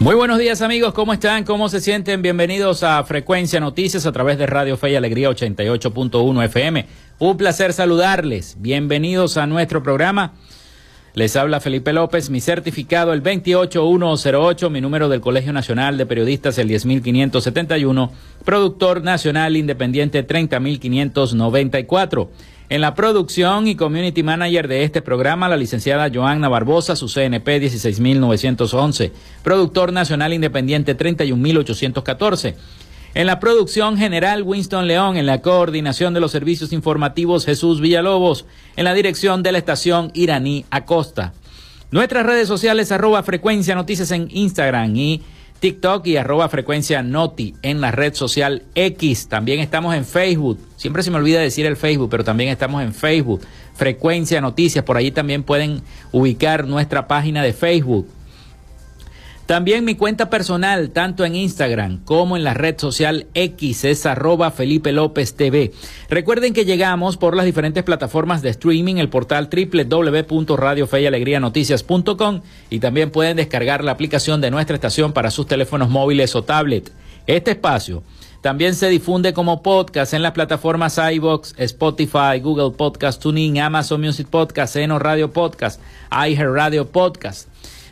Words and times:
Muy 0.00 0.14
buenos 0.14 0.38
días 0.38 0.62
amigos, 0.62 0.94
¿cómo 0.94 1.12
están? 1.12 1.44
¿Cómo 1.44 1.68
se 1.68 1.78
sienten? 1.78 2.22
Bienvenidos 2.22 2.82
a 2.84 3.04
Frecuencia 3.04 3.60
Noticias 3.60 4.06
a 4.06 4.12
través 4.12 4.38
de 4.38 4.46
Radio 4.46 4.78
Fe 4.78 4.92
y 4.92 4.94
Alegría 4.94 5.28
88.1 5.28 6.44
FM. 6.46 6.86
Un 7.18 7.36
placer 7.36 7.74
saludarles. 7.74 8.56
Bienvenidos 8.60 9.36
a 9.36 9.46
nuestro 9.46 9.82
programa. 9.82 10.32
Les 11.12 11.36
habla 11.36 11.60
Felipe 11.60 11.92
López, 11.92 12.30
mi 12.30 12.40
certificado 12.40 13.12
el 13.12 13.20
28108, 13.20 14.70
mi 14.70 14.80
número 14.80 15.10
del 15.10 15.20
Colegio 15.20 15.52
Nacional 15.52 15.98
de 15.98 16.06
Periodistas 16.06 16.56
el 16.56 16.68
10571, 16.68 18.10
productor 18.42 19.02
nacional 19.02 19.54
independiente 19.54 20.22
30594. 20.22 22.30
En 22.70 22.82
la 22.82 22.94
producción 22.94 23.66
y 23.66 23.74
community 23.74 24.22
manager 24.22 24.68
de 24.68 24.84
este 24.84 25.02
programa, 25.02 25.48
la 25.48 25.56
licenciada 25.56 26.08
Joanna 26.08 26.48
Barbosa, 26.48 26.94
su 26.94 27.08
CNP 27.08 27.58
16911, 27.58 29.10
productor 29.42 29.92
nacional 29.92 30.32
independiente 30.32 30.94
31814. 30.94 32.54
En 33.14 33.26
la 33.26 33.40
producción 33.40 33.98
general, 33.98 34.44
Winston 34.44 34.86
León. 34.86 35.16
En 35.16 35.26
la 35.26 35.42
coordinación 35.42 36.14
de 36.14 36.20
los 36.20 36.30
servicios 36.30 36.72
informativos, 36.72 37.44
Jesús 37.44 37.80
Villalobos. 37.80 38.44
En 38.76 38.84
la 38.84 38.94
dirección 38.94 39.42
de 39.42 39.50
la 39.50 39.58
estación, 39.58 40.12
Iraní 40.14 40.64
Acosta. 40.70 41.32
Nuestras 41.90 42.24
redes 42.24 42.46
sociales, 42.46 42.92
arroba 42.92 43.24
frecuencia 43.24 43.74
noticias 43.74 44.12
en 44.12 44.28
Instagram 44.30 44.94
y 44.94 45.22
TikTok 45.60 46.06
y 46.06 46.16
arroba 46.16 46.48
frecuencia 46.48 47.02
noti 47.02 47.54
en 47.62 47.82
la 47.82 47.90
red 47.90 48.14
social 48.14 48.62
X. 48.74 49.28
También 49.28 49.60
estamos 49.60 49.94
en 49.94 50.06
Facebook. 50.06 50.58
Siempre 50.76 51.02
se 51.02 51.10
me 51.10 51.18
olvida 51.18 51.38
decir 51.38 51.66
el 51.66 51.76
Facebook, 51.76 52.08
pero 52.10 52.24
también 52.24 52.48
estamos 52.48 52.82
en 52.82 52.94
Facebook. 52.94 53.42
Frecuencia 53.74 54.40
Noticias. 54.40 54.84
Por 54.84 54.96
ahí 54.96 55.10
también 55.10 55.42
pueden 55.42 55.82
ubicar 56.12 56.66
nuestra 56.66 57.06
página 57.06 57.42
de 57.42 57.52
Facebook. 57.52 58.08
También 59.50 59.84
mi 59.84 59.96
cuenta 59.96 60.30
personal, 60.30 60.90
tanto 60.90 61.24
en 61.24 61.34
Instagram 61.34 62.04
como 62.04 62.36
en 62.36 62.44
la 62.44 62.54
red 62.54 62.78
social 62.78 63.26
X, 63.34 63.82
es 63.82 64.06
arroba 64.06 64.52
Felipe 64.52 64.92
López 64.92 65.34
TV. 65.34 65.72
Recuerden 66.08 66.52
que 66.52 66.64
llegamos 66.64 67.16
por 67.16 67.34
las 67.34 67.46
diferentes 67.46 67.82
plataformas 67.82 68.42
de 68.42 68.50
streaming, 68.50 68.98
el 68.98 69.08
portal 69.08 69.50
www.radiofeyalegrianoticias.com 69.50 72.42
y 72.70 72.78
también 72.78 73.10
pueden 73.10 73.38
descargar 73.38 73.82
la 73.82 73.90
aplicación 73.90 74.40
de 74.40 74.52
nuestra 74.52 74.76
estación 74.76 75.12
para 75.12 75.32
sus 75.32 75.48
teléfonos 75.48 75.90
móviles 75.90 76.36
o 76.36 76.44
tablet. 76.44 76.92
Este 77.26 77.50
espacio 77.50 78.04
también 78.42 78.76
se 78.76 78.88
difunde 78.88 79.32
como 79.32 79.64
podcast 79.64 80.14
en 80.14 80.22
las 80.22 80.30
plataformas 80.30 80.96
iBox, 80.96 81.56
Spotify, 81.58 82.38
Google 82.40 82.70
Podcast, 82.76 83.20
TuneIn, 83.20 83.58
Amazon 83.58 84.00
Music 84.00 84.28
Podcast, 84.28 84.76
Eno 84.76 85.00
Radio 85.00 85.32
Podcast, 85.32 85.80
iHeartRadio 86.12 86.86
Podcast. 86.86 87.49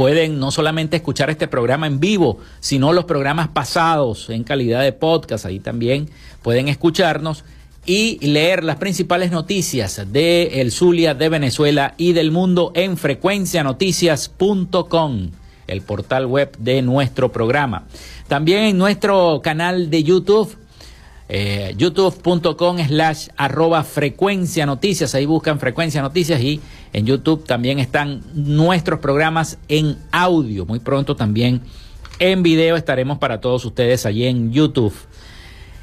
pueden 0.00 0.40
no 0.40 0.50
solamente 0.50 0.96
escuchar 0.96 1.28
este 1.28 1.46
programa 1.46 1.86
en 1.86 2.00
vivo, 2.00 2.38
sino 2.60 2.94
los 2.94 3.04
programas 3.04 3.48
pasados 3.48 4.30
en 4.30 4.44
calidad 4.44 4.80
de 4.80 4.92
podcast. 4.92 5.44
Ahí 5.44 5.60
también 5.60 6.08
pueden 6.40 6.68
escucharnos 6.68 7.44
y 7.84 8.18
leer 8.26 8.64
las 8.64 8.76
principales 8.76 9.30
noticias 9.30 10.10
de 10.10 10.62
el 10.62 10.72
Zulia, 10.72 11.12
de 11.12 11.28
Venezuela 11.28 11.92
y 11.98 12.14
del 12.14 12.30
mundo 12.30 12.72
en 12.74 12.96
frecuencianoticias.com, 12.96 15.30
el 15.66 15.82
portal 15.82 16.24
web 16.24 16.56
de 16.58 16.80
nuestro 16.80 17.30
programa. 17.30 17.84
También 18.26 18.62
en 18.62 18.78
nuestro 18.78 19.42
canal 19.44 19.90
de 19.90 20.02
YouTube 20.02 20.56
eh, 21.32 21.74
youtube.com 21.76 22.78
slash 22.88 23.28
arroba 23.36 23.84
frecuencia 23.84 24.66
noticias, 24.66 25.14
ahí 25.14 25.26
buscan 25.26 25.60
frecuencia 25.60 26.02
noticias 26.02 26.40
y 26.40 26.60
en 26.92 27.06
YouTube 27.06 27.46
también 27.46 27.78
están 27.78 28.22
nuestros 28.34 28.98
programas 28.98 29.56
en 29.68 29.96
audio, 30.10 30.66
muy 30.66 30.80
pronto 30.80 31.14
también 31.14 31.62
en 32.18 32.42
video 32.42 32.76
estaremos 32.76 33.18
para 33.18 33.40
todos 33.40 33.64
ustedes 33.64 34.04
allí 34.06 34.26
en 34.26 34.52
YouTube. 34.52 34.92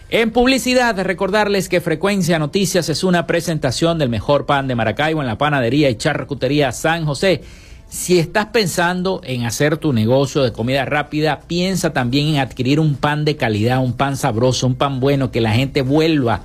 En 0.10 0.32
publicidad, 0.32 0.98
recordarles 1.02 1.68
que 1.68 1.82
Frecuencia 1.82 2.40
Noticias 2.40 2.90
es 2.90 3.04
una 3.04 3.26
presentación 3.26 3.98
del 3.98 4.10
mejor 4.10 4.46
pan 4.46 4.68
de 4.68 4.76
Maracaibo 4.76 5.22
en 5.22 5.28
la 5.28 5.38
panadería 5.38 5.90
y 5.90 5.96
charcutería 5.96 6.72
San 6.72 7.06
José 7.06 7.42
si 7.90 8.20
estás 8.20 8.48
pensando 8.48 9.22
en 9.24 9.46
hacer 9.46 9.78
tu 9.78 9.94
negocio 9.94 10.44
de 10.44 10.52
comida 10.52 10.84
rápida, 10.86 11.42
piensa 11.48 11.94
también 11.94 12.28
en 12.28 12.40
adquirir 12.40 12.80
un 12.80 12.96
pan 12.96 13.24
de 13.24 13.38
calidad, 13.38 13.80
un 13.80 13.94
pan 13.94 14.18
sabroso, 14.18 14.68
un 14.68 14.76
pan 14.76 15.00
bueno, 15.00 15.32
que 15.32 15.42
la 15.42 15.52
gente 15.52 15.82
vuelva. 15.82 16.42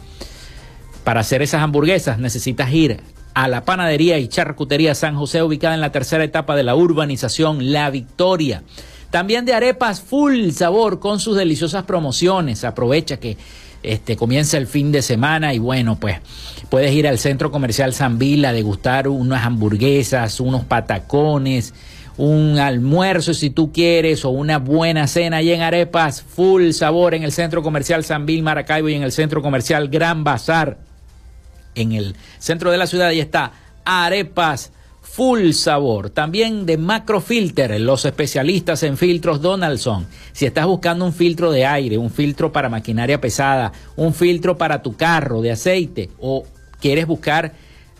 Para 1.05 1.21
hacer 1.21 1.43
esas 1.43 1.63
hamburguesas 1.63 2.19
necesitas 2.19 2.73
ir 2.73 3.01
a 3.35 3.49
la 3.49 3.65
panadería 3.65 4.19
y 4.19 4.29
charcutería 4.29 4.95
San 4.95 5.17
José, 5.17 5.43
ubicada 5.43 5.75
en 5.75 5.81
la 5.81 5.91
tercera 5.91 6.23
etapa 6.23 6.55
de 6.55 6.63
la 6.63 6.77
urbanización 6.77 7.73
La 7.73 7.91
Victoria. 7.91 8.63
También 9.11 9.45
de 9.45 9.53
arepas 9.53 10.01
full 10.01 10.51
sabor 10.51 11.01
con 11.01 11.19
sus 11.19 11.37
deliciosas 11.37 11.85
promociones. 11.85 12.65
Aprovecha 12.65 13.19
que 13.19 13.37
este, 13.83 14.17
comienza 14.17 14.59
el 14.59 14.67
fin 14.67 14.93
de 14.93 15.03
semana 15.03 15.55
y 15.55 15.59
bueno, 15.59 15.97
pues 15.99 16.19
puedes 16.69 16.93
ir 16.93 17.09
al 17.09 17.19
centro 17.19 17.51
comercial 17.51 17.95
San 17.95 18.19
Vila 18.19 18.51
a 18.51 18.53
degustar 18.53 19.09
unas 19.09 19.45
hamburguesas, 19.45 20.41
unos 20.41 20.65
patacones, 20.65 21.75
un 22.17 22.59
almuerzo 22.59 23.35
si 23.35 23.51
tú 23.51 23.73
quieres 23.73 24.25
o 24.25 24.31
una 24.31 24.59
buena 24.59 25.07
cena 25.07 25.39
allí 25.39 25.53
en 25.53 25.63
Arepas, 25.63 26.23
full 26.23 26.71
sabor 26.71 27.15
en 27.15 27.23
el 27.23 27.33
centro 27.33 27.63
comercial 27.63 28.05
San 28.05 28.27
Vil 28.27 28.43
Maracaibo 28.43 28.89
y 28.89 28.95
en 28.95 29.03
el 29.03 29.13
centro 29.13 29.43
comercial 29.43 29.89
Gran 29.89 30.25
Bazar. 30.25 30.79
En 31.75 31.93
el 31.93 32.15
centro 32.39 32.71
de 32.71 32.77
la 32.77 32.87
ciudad 32.87 33.09
ahí 33.09 33.21
está 33.21 33.53
Arepas 33.85 34.73
full 35.13 35.51
sabor. 35.51 36.09
También 36.09 36.65
de 36.65 36.79
Macrofilter, 36.79 37.79
los 37.81 38.07
especialistas 38.07 38.83
en 38.83 38.97
filtros 38.97 39.43
Donaldson. 39.43 40.07
Si 40.33 40.47
estás 40.47 40.65
buscando 40.65 41.05
un 41.05 41.13
filtro 41.13 41.53
de 41.53 41.67
aire, 41.67 41.99
un 41.99 42.11
filtro 42.11 42.51
para 42.51 42.71
maquinaria 42.71 43.21
pesada, 43.21 43.73
un 43.97 44.15
filtro 44.15 44.57
para 44.57 44.81
tu 44.81 44.97
carro 44.97 45.43
de 45.43 45.53
aceite 45.53 46.09
o 46.19 46.45
quieres 46.81 47.07
buscar 47.07 47.53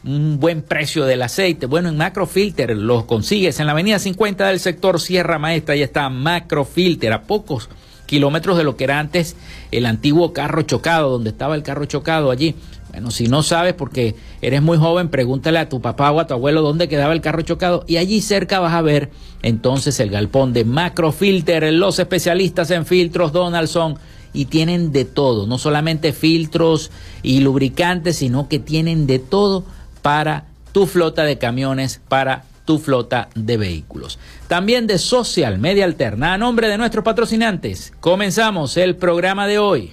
un 0.05 0.41
buen 0.41 0.63
precio 0.63 1.05
del 1.05 1.21
aceite, 1.21 1.67
bueno, 1.67 1.91
en 1.91 1.99
Macrofilter 1.99 2.75
los 2.75 3.05
consigues 3.05 3.61
en 3.61 3.67
la 3.67 3.73
avenida 3.73 3.99
50 3.99 4.47
del 4.47 4.59
sector 4.59 4.99
Sierra 4.99 5.39
Maestra, 5.39 5.77
ya 5.77 5.85
está 5.85 6.09
Macrofilter 6.09 7.13
a 7.13 7.25
pocos 7.25 7.69
kilómetros 8.07 8.57
de 8.59 8.65
lo 8.65 8.77
que 8.77 8.85
era 8.85 8.99
antes 8.99 9.37
el 9.71 9.87
antiguo 9.87 10.33
carro 10.33 10.63
chocado, 10.63 11.11
donde 11.11 11.31
estaba 11.31 11.55
el 11.55 11.63
carro 11.63 11.85
chocado 11.85 12.31
allí. 12.31 12.55
Bueno, 12.93 13.11
si 13.11 13.27
no 13.27 13.43
sabes 13.43 13.73
porque 13.73 14.15
eres 14.43 14.61
muy 14.61 14.77
joven, 14.77 15.09
pregúntale 15.09 15.59
a 15.59 15.71
tu 15.71 15.81
papá 15.81 16.11
o 16.11 16.21
a 16.21 16.27
tu 16.27 16.35
abuelo 16.35 16.61
dónde 16.61 16.89
quedaba 16.89 17.15
el 17.15 17.23
carro 17.23 17.41
chocado 17.41 17.85
y 17.87 17.97
allí 17.97 18.21
cerca 18.21 18.61
vas 18.61 18.75
a 18.75 18.83
ver 18.83 19.11
entonces 19.43 19.99
el 19.99 20.11
galpón 20.11 20.53
de 20.53 20.67
Macrofilter, 20.67 21.73
los 21.73 21.99
especialistas 21.99 22.71
en 22.71 22.85
filtros 22.85 23.33
Donaldson 23.33 23.97
y 24.35 24.45
tienen 24.45 24.93
de 24.93 25.07
todo, 25.07 25.47
no 25.47 25.57
solamente 25.57 26.13
filtros 26.13 26.91
y 27.23 27.41
lubricantes, 27.41 28.17
sino 28.17 28.47
que 28.49 28.59
tienen 28.59 29.07
de 29.07 29.19
todo 29.19 29.65
para 30.03 30.45
tu 30.73 30.87
flota 30.87 31.25
de 31.25 31.39
camiones, 31.39 31.99
para 32.09 32.45
tu 32.67 32.79
flota 32.79 33.31
de 33.35 33.57
vehículos. 33.57 34.19
También 34.49 34.87
de 34.87 34.99
Social 34.99 35.59
Media 35.59 35.87
Alterna, 35.87 36.35
a 36.35 36.39
nombre 36.39 36.69
de 36.69 36.77
nuestros 36.77 37.05
patrocinantes, 37.05 37.95
comenzamos 38.01 38.77
el 38.77 38.97
programa 38.97 39.47
de 39.47 39.59
hoy. 39.59 39.93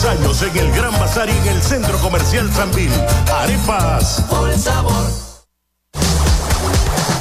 Años 0.00 0.40
en 0.40 0.56
el 0.56 0.72
Gran 0.72 0.92
Bazar 0.92 1.28
y 1.28 1.32
en 1.32 1.48
el 1.48 1.62
Centro 1.62 1.98
Comercial 1.98 2.50
Sambil. 2.50 2.90
Arepas. 3.30 4.24
Por 4.30 4.50
sabor. 4.58 5.31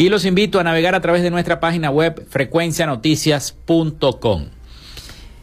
Y 0.00 0.08
los 0.08 0.24
invito 0.24 0.58
a 0.58 0.64
navegar 0.64 0.94
a 0.94 1.02
través 1.02 1.22
de 1.22 1.30
nuestra 1.30 1.60
página 1.60 1.90
web 1.90 2.26
frecuencianoticias.com. 2.30 4.46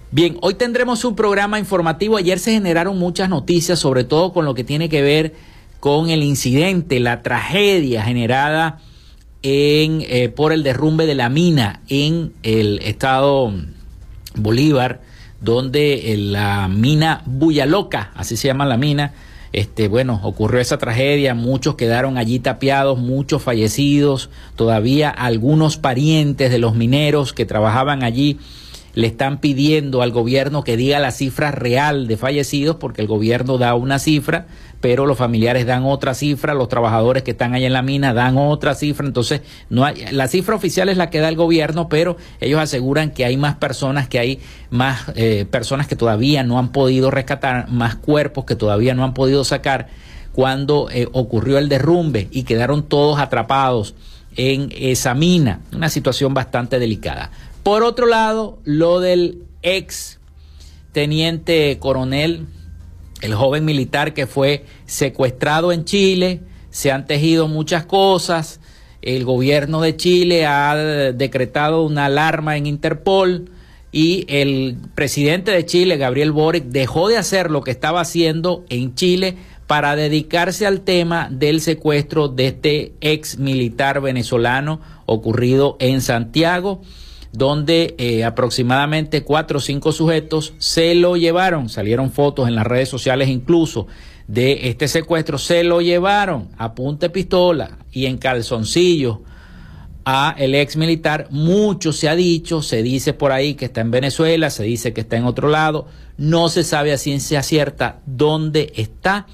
Bien, 0.09 0.37
hoy 0.41 0.55
tendremos 0.55 1.05
un 1.05 1.15
programa 1.15 1.59
informativo. 1.59 2.17
Ayer 2.17 2.39
se 2.39 2.53
generaron 2.53 2.97
muchas 2.97 3.29
noticias, 3.29 3.77
sobre 3.77 4.03
todo 4.03 4.33
con 4.33 4.45
lo 4.45 4.55
que 4.55 4.63
tiene 4.63 4.89
que 4.89 5.03
ver 5.03 5.35
con 5.79 6.09
el 6.09 6.23
incidente, 6.23 6.99
la 6.99 7.21
tragedia 7.21 8.01
generada 8.01 8.79
en, 9.43 10.03
eh, 10.07 10.29
por 10.29 10.51
el 10.51 10.63
derrumbe 10.63 11.05
de 11.05 11.13
la 11.13 11.29
mina 11.29 11.81
en 11.87 12.33
el 12.41 12.79
estado 12.79 13.53
Bolívar, 14.33 15.01
donde 15.39 16.13
eh, 16.13 16.17
la 16.17 16.67
mina 16.67 17.23
Loca, 17.27 18.09
así 18.15 18.35
se 18.35 18.47
llama 18.47 18.65
la 18.65 18.77
mina, 18.77 19.13
este, 19.53 19.87
bueno, 19.87 20.19
ocurrió 20.23 20.59
esa 20.59 20.77
tragedia, 20.77 21.33
muchos 21.33 21.75
quedaron 21.75 22.17
allí 22.17 22.39
tapiados, 22.39 22.99
muchos 22.99 23.41
fallecidos, 23.41 24.29
todavía 24.55 25.09
algunos 25.09 25.77
parientes 25.77 26.51
de 26.51 26.59
los 26.59 26.75
mineros 26.75 27.33
que 27.33 27.45
trabajaban 27.45 28.03
allí 28.03 28.39
le 28.97 29.05
están 29.05 29.39
pidiendo 29.39 30.01
al 30.01 30.09
gobierno 30.09 30.63
que 30.63 30.75
diga 30.75 30.97
la 30.97 31.11
cifra 31.11 31.51
real 31.51 32.07
de 32.07 32.17
fallecidos, 32.17 32.77
porque 32.77 33.03
el 33.03 33.07
gobierno 33.07 33.59
da 33.59 33.75
una 33.75 33.99
cifra, 33.99 34.47
pero 34.81 35.05
los 35.05 35.17
familiares 35.17 35.65
dan 35.65 35.83
otra 35.85 36.13
cifra, 36.13 36.53
los 36.53 36.69
trabajadores 36.69 37.23
que 37.23 37.31
están 37.31 37.53
ahí 37.53 37.65
en 37.65 37.73
la 37.73 37.81
mina 37.81 38.13
dan 38.13 38.37
otra 38.37 38.75
cifra, 38.75 39.05
entonces 39.05 39.41
no 39.69 39.85
hay, 39.85 40.05
la 40.11 40.27
cifra 40.27 40.55
oficial 40.55 40.89
es 40.89 40.97
la 40.97 41.09
que 41.09 41.19
da 41.19 41.29
el 41.29 41.35
gobierno, 41.35 41.89
pero 41.89 42.17
ellos 42.39 42.59
aseguran 42.59 43.11
que 43.11 43.25
hay 43.25 43.37
más 43.37 43.55
personas, 43.55 44.07
que 44.07 44.19
hay 44.19 44.39
más 44.69 45.11
eh, 45.15 45.45
personas 45.49 45.87
que 45.87 45.95
todavía 45.95 46.43
no 46.43 46.59
han 46.59 46.71
podido 46.71 47.11
rescatar, 47.11 47.69
más 47.69 47.95
cuerpos 47.95 48.45
que 48.45 48.55
todavía 48.55 48.93
no 48.93 49.03
han 49.03 49.13
podido 49.13 49.43
sacar 49.43 49.87
cuando 50.33 50.89
eh, 50.91 51.07
ocurrió 51.13 51.57
el 51.57 51.69
derrumbe 51.69 52.27
y 52.31 52.43
quedaron 52.43 52.83
todos 52.83 53.19
atrapados 53.19 53.95
en 54.35 54.71
esa 54.77 55.15
mina, 55.15 55.61
una 55.73 55.89
situación 55.89 56.33
bastante 56.35 56.77
delicada. 56.77 57.31
Por 57.63 57.83
otro 57.83 58.05
lado, 58.05 58.59
lo 58.63 58.99
del 58.99 59.41
ex 59.63 60.19
teniente 60.91 61.77
coronel, 61.79 62.45
el 63.21 63.33
joven 63.33 63.65
militar 63.65 64.13
que 64.13 64.27
fue 64.27 64.65
secuestrado 64.85 65.71
en 65.71 65.85
Chile, 65.85 66.41
se 66.69 66.91
han 66.91 67.05
tejido 67.05 67.47
muchas 67.47 67.85
cosas, 67.85 68.59
el 69.01 69.25
gobierno 69.25 69.81
de 69.81 69.95
Chile 69.95 70.45
ha 70.45 70.75
decretado 70.75 71.83
una 71.83 72.05
alarma 72.05 72.57
en 72.57 72.65
Interpol 72.65 73.51
y 73.91 74.25
el 74.27 74.77
presidente 74.95 75.51
de 75.51 75.65
Chile, 75.65 75.97
Gabriel 75.97 76.31
Boric, 76.31 76.65
dejó 76.65 77.07
de 77.07 77.17
hacer 77.17 77.49
lo 77.49 77.61
que 77.61 77.71
estaba 77.71 78.01
haciendo 78.01 78.65
en 78.69 78.95
Chile 78.95 79.37
para 79.65 79.95
dedicarse 79.95 80.65
al 80.65 80.81
tema 80.81 81.29
del 81.31 81.61
secuestro 81.61 82.27
de 82.27 82.47
este 82.47 82.93
ex 83.01 83.37
militar 83.37 84.01
venezolano 84.01 84.81
ocurrido 85.05 85.77
en 85.79 86.01
Santiago, 86.01 86.81
donde 87.37 87.93
eh, 87.99 88.23
aproximadamente 88.23 89.21
cuatro 89.23 89.59
o 89.59 89.61
cinco 89.61 89.91
sujetos 89.91 90.55
se 90.57 90.95
lo 90.95 91.17
llevaron, 91.17 91.69
salieron 91.69 92.11
fotos 92.11 92.47
en 92.47 92.55
las 92.55 92.65
redes 92.65 92.89
sociales 92.89 93.29
incluso 93.29 93.85
de 94.27 94.69
este 94.69 94.87
secuestro, 94.87 95.37
se 95.37 95.63
lo 95.63 95.81
llevaron 95.81 96.49
a 96.57 96.73
punta 96.73 97.05
de 97.05 97.09
pistola 97.11 97.77
y 97.91 98.07
en 98.07 98.17
calzoncillos 98.17 99.19
a 100.03 100.33
el 100.39 100.55
ex 100.55 100.77
militar. 100.77 101.27
Mucho 101.29 101.93
se 101.93 102.09
ha 102.09 102.15
dicho, 102.15 102.63
se 102.63 102.81
dice 102.81 103.13
por 103.13 103.31
ahí 103.31 103.53
que 103.53 103.65
está 103.65 103.81
en 103.81 103.91
Venezuela, 103.91 104.49
se 104.49 104.63
dice 104.63 104.91
que 104.91 105.01
está 105.01 105.15
en 105.17 105.25
otro 105.25 105.47
lado, 105.47 105.85
no 106.17 106.49
se 106.49 106.63
sabe 106.63 106.91
a 106.91 106.97
ciencia 106.97 107.43
cierta 107.43 107.99
dónde 108.07 108.73
está. 108.75 109.27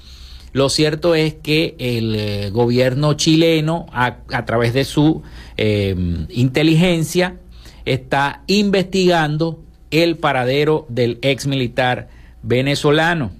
Lo 0.52 0.68
cierto 0.68 1.14
es 1.14 1.34
que 1.34 1.74
el 1.78 2.14
eh, 2.14 2.50
gobierno 2.50 3.14
chileno, 3.14 3.86
a, 3.92 4.44
través 4.44 4.74
de 4.74 4.84
su 4.84 5.22
eh, 5.56 5.96
inteligencia, 6.28 7.38
está 7.84 8.42
investigando 8.46 9.60
el 9.90 10.16
paradero 10.16 10.86
del 10.88 11.18
ex 11.22 11.46
militar 11.46 12.08
venezolano, 12.42 13.32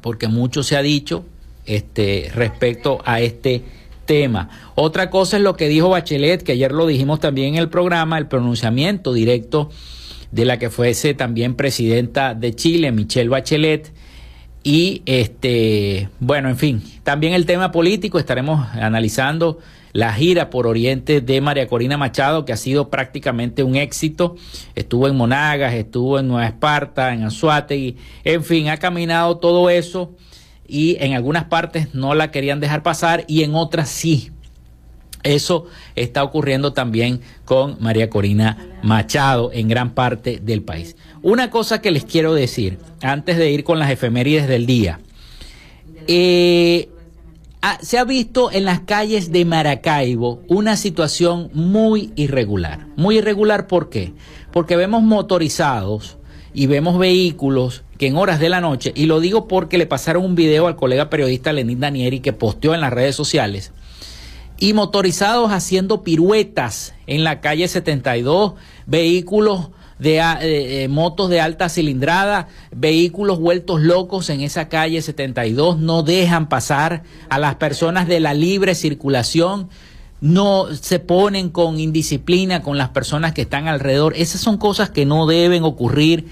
porque 0.00 0.28
mucho 0.28 0.62
se 0.62 0.76
ha 0.76 0.82
dicho 0.82 1.24
este, 1.66 2.30
respecto 2.34 3.00
a 3.04 3.20
este 3.20 3.62
tema. 4.04 4.48
Otra 4.74 5.10
cosa 5.10 5.36
es 5.36 5.42
lo 5.42 5.56
que 5.56 5.68
dijo 5.68 5.88
Bachelet, 5.88 6.42
que 6.42 6.52
ayer 6.52 6.72
lo 6.72 6.86
dijimos 6.86 7.20
también 7.20 7.54
en 7.54 7.60
el 7.60 7.68
programa, 7.68 8.18
el 8.18 8.26
pronunciamiento 8.26 9.12
directo 9.12 9.70
de 10.30 10.44
la 10.44 10.58
que 10.58 10.70
fuese 10.70 11.14
también 11.14 11.54
presidenta 11.54 12.34
de 12.34 12.54
Chile, 12.54 12.90
Michelle 12.90 13.28
Bachelet. 13.28 13.92
Y 14.64 15.02
este, 15.06 16.08
bueno, 16.20 16.48
en 16.48 16.56
fin, 16.56 16.82
también 17.02 17.32
el 17.32 17.46
tema 17.46 17.72
político, 17.72 18.18
estaremos 18.18 18.68
analizando 18.74 19.58
la 19.92 20.12
gira 20.12 20.50
por 20.50 20.66
Oriente 20.66 21.20
de 21.20 21.40
María 21.40 21.66
Corina 21.66 21.96
Machado, 21.96 22.44
que 22.44 22.52
ha 22.52 22.56
sido 22.56 22.88
prácticamente 22.88 23.62
un 23.62 23.76
éxito. 23.76 24.36
Estuvo 24.74 25.08
en 25.08 25.16
Monagas, 25.16 25.74
estuvo 25.74 26.18
en 26.18 26.28
Nueva 26.28 26.46
Esparta, 26.46 27.12
en 27.12 27.24
Anzuategui, 27.24 27.96
en 28.24 28.44
fin, 28.44 28.68
ha 28.68 28.78
caminado 28.78 29.38
todo 29.38 29.70
eso 29.70 30.12
y 30.66 30.96
en 31.00 31.14
algunas 31.14 31.44
partes 31.44 31.94
no 31.94 32.14
la 32.14 32.30
querían 32.30 32.60
dejar 32.60 32.82
pasar 32.82 33.24
y 33.28 33.42
en 33.42 33.54
otras 33.54 33.88
sí. 33.88 34.30
Eso 35.22 35.66
está 35.94 36.24
ocurriendo 36.24 36.72
también 36.72 37.20
con 37.44 37.76
María 37.78 38.10
Corina 38.10 38.80
Machado 38.82 39.50
en 39.52 39.68
gran 39.68 39.94
parte 39.94 40.40
del 40.42 40.62
país. 40.62 40.96
Una 41.22 41.50
cosa 41.50 41.80
que 41.80 41.92
les 41.92 42.04
quiero 42.04 42.34
decir 42.34 42.78
antes 43.02 43.36
de 43.36 43.50
ir 43.50 43.62
con 43.62 43.78
las 43.78 43.90
efemérides 43.90 44.48
del 44.48 44.66
día. 44.66 44.98
Eh, 46.08 46.88
ah, 47.62 47.78
se 47.80 47.98
ha 47.98 48.04
visto 48.04 48.50
en 48.52 48.64
las 48.64 48.80
calles 48.80 49.32
de 49.32 49.44
Maracaibo 49.44 50.42
una 50.48 50.76
situación 50.76 51.50
muy 51.54 52.12
irregular. 52.16 52.86
Muy 52.96 53.18
irregular, 53.18 53.66
¿por 53.66 53.88
qué? 53.88 54.12
Porque 54.52 54.76
vemos 54.76 55.02
motorizados 55.02 56.18
y 56.52 56.66
vemos 56.66 56.98
vehículos 56.98 57.84
que 57.98 58.08
en 58.08 58.16
horas 58.16 58.40
de 58.40 58.48
la 58.48 58.60
noche, 58.60 58.92
y 58.94 59.06
lo 59.06 59.20
digo 59.20 59.48
porque 59.48 59.78
le 59.78 59.86
pasaron 59.86 60.24
un 60.24 60.34
video 60.34 60.66
al 60.66 60.76
colega 60.76 61.08
periodista 61.08 61.52
Lenín 61.52 61.80
Danieri 61.80 62.20
que 62.20 62.32
posteó 62.32 62.74
en 62.74 62.80
las 62.80 62.92
redes 62.92 63.14
sociales, 63.14 63.72
y 64.58 64.74
motorizados 64.74 65.50
haciendo 65.50 66.02
piruetas 66.02 66.94
en 67.06 67.24
la 67.24 67.40
calle 67.40 67.68
72, 67.68 68.54
vehículos 68.86 69.70
de 70.02 70.18
eh, 70.18 70.82
eh, 70.82 70.88
motos 70.88 71.30
de 71.30 71.40
alta 71.40 71.68
cilindrada, 71.68 72.48
vehículos 72.74 73.38
vueltos 73.38 73.80
locos 73.80 74.30
en 74.30 74.40
esa 74.40 74.68
calle 74.68 75.00
72, 75.00 75.78
no 75.78 76.02
dejan 76.02 76.48
pasar 76.48 77.04
a 77.28 77.38
las 77.38 77.54
personas 77.54 78.08
de 78.08 78.18
la 78.18 78.34
libre 78.34 78.74
circulación, 78.74 79.68
no 80.20 80.74
se 80.74 80.98
ponen 80.98 81.50
con 81.50 81.78
indisciplina 81.78 82.62
con 82.62 82.78
las 82.78 82.88
personas 82.88 83.32
que 83.32 83.42
están 83.42 83.68
alrededor. 83.68 84.14
Esas 84.16 84.40
son 84.40 84.56
cosas 84.56 84.90
que 84.90 85.06
no 85.06 85.26
deben 85.26 85.62
ocurrir 85.62 86.26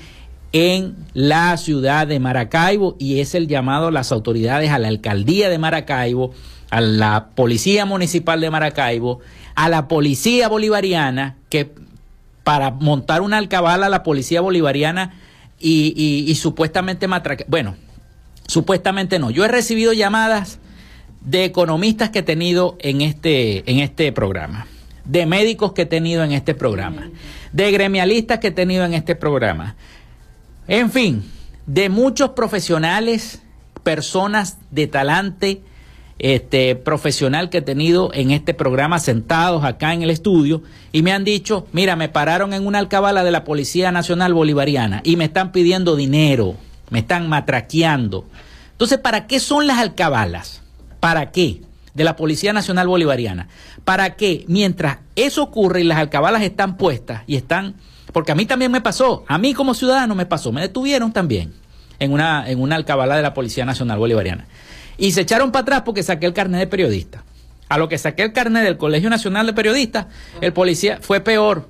en 0.52 0.96
la 1.14 1.56
ciudad 1.56 2.08
de 2.08 2.18
Maracaibo 2.18 2.96
y 2.98 3.20
es 3.20 3.36
el 3.36 3.46
llamado 3.46 3.86
a 3.86 3.92
las 3.92 4.10
autoridades, 4.10 4.70
a 4.70 4.80
la 4.80 4.88
alcaldía 4.88 5.48
de 5.48 5.58
Maracaibo, 5.58 6.32
a 6.70 6.80
la 6.80 7.30
policía 7.36 7.86
municipal 7.86 8.40
de 8.40 8.50
Maracaibo, 8.50 9.20
a 9.54 9.68
la 9.68 9.86
policía 9.86 10.48
bolivariana, 10.48 11.36
que 11.48 11.72
para 12.44 12.70
montar 12.70 13.22
una 13.22 13.38
alcabala 13.38 13.86
a 13.86 13.90
la 13.90 14.02
policía 14.02 14.40
bolivariana 14.40 15.14
y, 15.58 16.34
supuestamente 16.36 17.06
matracar, 17.06 17.46
bueno, 17.48 17.76
supuestamente 18.46 19.18
no. 19.18 19.30
Yo 19.30 19.44
he 19.44 19.48
recibido 19.48 19.92
llamadas 19.92 20.58
de 21.20 21.44
economistas 21.44 22.10
que 22.10 22.20
he 22.20 22.22
tenido 22.22 22.76
en 22.80 23.02
este, 23.02 23.70
en 23.70 23.80
este 23.80 24.10
programa, 24.12 24.66
de 25.04 25.26
médicos 25.26 25.72
que 25.72 25.82
he 25.82 25.86
tenido 25.86 26.24
en 26.24 26.32
este 26.32 26.54
programa, 26.54 27.10
de 27.52 27.70
gremialistas 27.70 28.38
que 28.38 28.48
he 28.48 28.52
tenido 28.52 28.84
en 28.84 28.94
este 28.94 29.14
programa, 29.14 29.76
en 30.66 30.90
fin, 30.90 31.24
de 31.66 31.88
muchos 31.88 32.30
profesionales, 32.30 33.42
personas 33.82 34.58
de 34.70 34.86
talante 34.86 35.62
este, 36.22 36.76
profesional 36.76 37.48
que 37.48 37.58
he 37.58 37.62
tenido 37.62 38.10
en 38.12 38.30
este 38.30 38.52
programa 38.52 38.98
sentados 38.98 39.64
acá 39.64 39.94
en 39.94 40.02
el 40.02 40.10
estudio 40.10 40.62
y 40.92 41.00
me 41.00 41.12
han 41.12 41.24
dicho, 41.24 41.66
mira, 41.72 41.96
me 41.96 42.10
pararon 42.10 42.52
en 42.52 42.66
una 42.66 42.78
alcabala 42.78 43.24
de 43.24 43.30
la 43.30 43.42
Policía 43.42 43.90
Nacional 43.90 44.34
Bolivariana 44.34 45.00
y 45.02 45.16
me 45.16 45.24
están 45.24 45.50
pidiendo 45.50 45.96
dinero, 45.96 46.56
me 46.90 46.98
están 46.98 47.30
matraqueando. 47.30 48.26
Entonces, 48.72 48.98
¿para 48.98 49.26
qué 49.26 49.40
son 49.40 49.66
las 49.66 49.78
alcabalas? 49.78 50.60
¿Para 51.00 51.30
qué? 51.30 51.62
De 51.94 52.04
la 52.04 52.16
Policía 52.16 52.52
Nacional 52.52 52.86
Bolivariana. 52.86 53.48
¿Para 53.86 54.14
qué? 54.16 54.44
Mientras 54.46 54.98
eso 55.16 55.42
ocurre 55.42 55.80
y 55.80 55.84
las 55.84 55.98
alcabalas 55.98 56.42
están 56.42 56.76
puestas 56.76 57.22
y 57.26 57.36
están... 57.36 57.76
Porque 58.12 58.32
a 58.32 58.34
mí 58.34 58.44
también 58.44 58.70
me 58.70 58.82
pasó, 58.82 59.24
a 59.26 59.38
mí 59.38 59.54
como 59.54 59.72
ciudadano 59.72 60.14
me 60.14 60.26
pasó, 60.26 60.52
me 60.52 60.60
detuvieron 60.60 61.12
también 61.12 61.54
en 61.98 62.12
una, 62.12 62.46
en 62.50 62.60
una 62.60 62.76
alcabala 62.76 63.16
de 63.16 63.22
la 63.22 63.32
Policía 63.32 63.64
Nacional 63.64 63.98
Bolivariana. 63.98 64.46
Y 65.00 65.10
se 65.10 65.22
echaron 65.22 65.50
para 65.50 65.62
atrás 65.62 65.82
porque 65.84 66.04
saqué 66.04 66.26
el 66.26 66.32
carnet 66.32 66.60
de 66.60 66.66
periodista. 66.68 67.24
A 67.68 67.78
lo 67.78 67.88
que 67.88 67.98
saqué 67.98 68.22
el 68.22 68.32
carnet 68.32 68.62
del 68.62 68.76
Colegio 68.76 69.10
Nacional 69.10 69.46
de 69.46 69.52
Periodistas, 69.52 70.06
el 70.40 70.52
policía 70.52 70.98
fue 71.00 71.20
peor. 71.20 71.68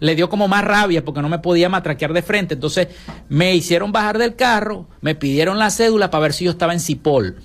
Le 0.00 0.14
dio 0.14 0.30
como 0.30 0.48
más 0.48 0.64
rabia 0.64 1.04
porque 1.04 1.20
no 1.20 1.28
me 1.28 1.40
podía 1.40 1.68
matraquear 1.68 2.14
de 2.14 2.22
frente. 2.22 2.54
Entonces 2.54 2.88
me 3.28 3.54
hicieron 3.54 3.92
bajar 3.92 4.16
del 4.16 4.36
carro, 4.36 4.88
me 5.02 5.14
pidieron 5.14 5.58
la 5.58 5.70
cédula 5.70 6.10
para 6.10 6.22
ver 6.22 6.32
si 6.32 6.46
yo 6.46 6.52
estaba 6.52 6.72
en 6.72 6.80
Cipol 6.80 7.36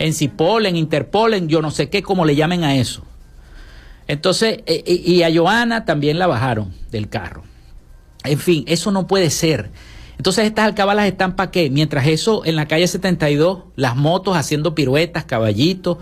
en 0.00 0.14
Cipol, 0.14 0.64
en 0.64 0.76
Interpol, 0.76 1.34
en 1.34 1.48
yo 1.48 1.60
no 1.60 1.70
sé 1.70 1.90
qué, 1.90 2.02
como 2.02 2.24
le 2.24 2.34
llamen 2.34 2.64
a 2.64 2.74
eso. 2.74 3.02
Entonces, 4.08 4.60
eh, 4.66 4.82
eh, 4.86 5.02
y 5.04 5.22
a 5.22 5.32
Joana 5.32 5.84
también 5.84 6.18
la 6.18 6.26
bajaron 6.26 6.72
del 6.90 7.10
carro. 7.10 7.44
En 8.24 8.38
fin, 8.38 8.64
eso 8.66 8.90
no 8.92 9.06
puede 9.06 9.28
ser. 9.28 9.70
Entonces 10.20 10.44
estas 10.44 10.66
alcabalas 10.66 11.06
están 11.06 11.34
para 11.34 11.50
qué? 11.50 11.70
Mientras 11.70 12.06
eso 12.06 12.44
en 12.44 12.54
la 12.54 12.68
calle 12.68 12.86
72, 12.86 13.60
las 13.74 13.96
motos 13.96 14.36
haciendo 14.36 14.74
piruetas, 14.74 15.24
caballitos, 15.24 15.96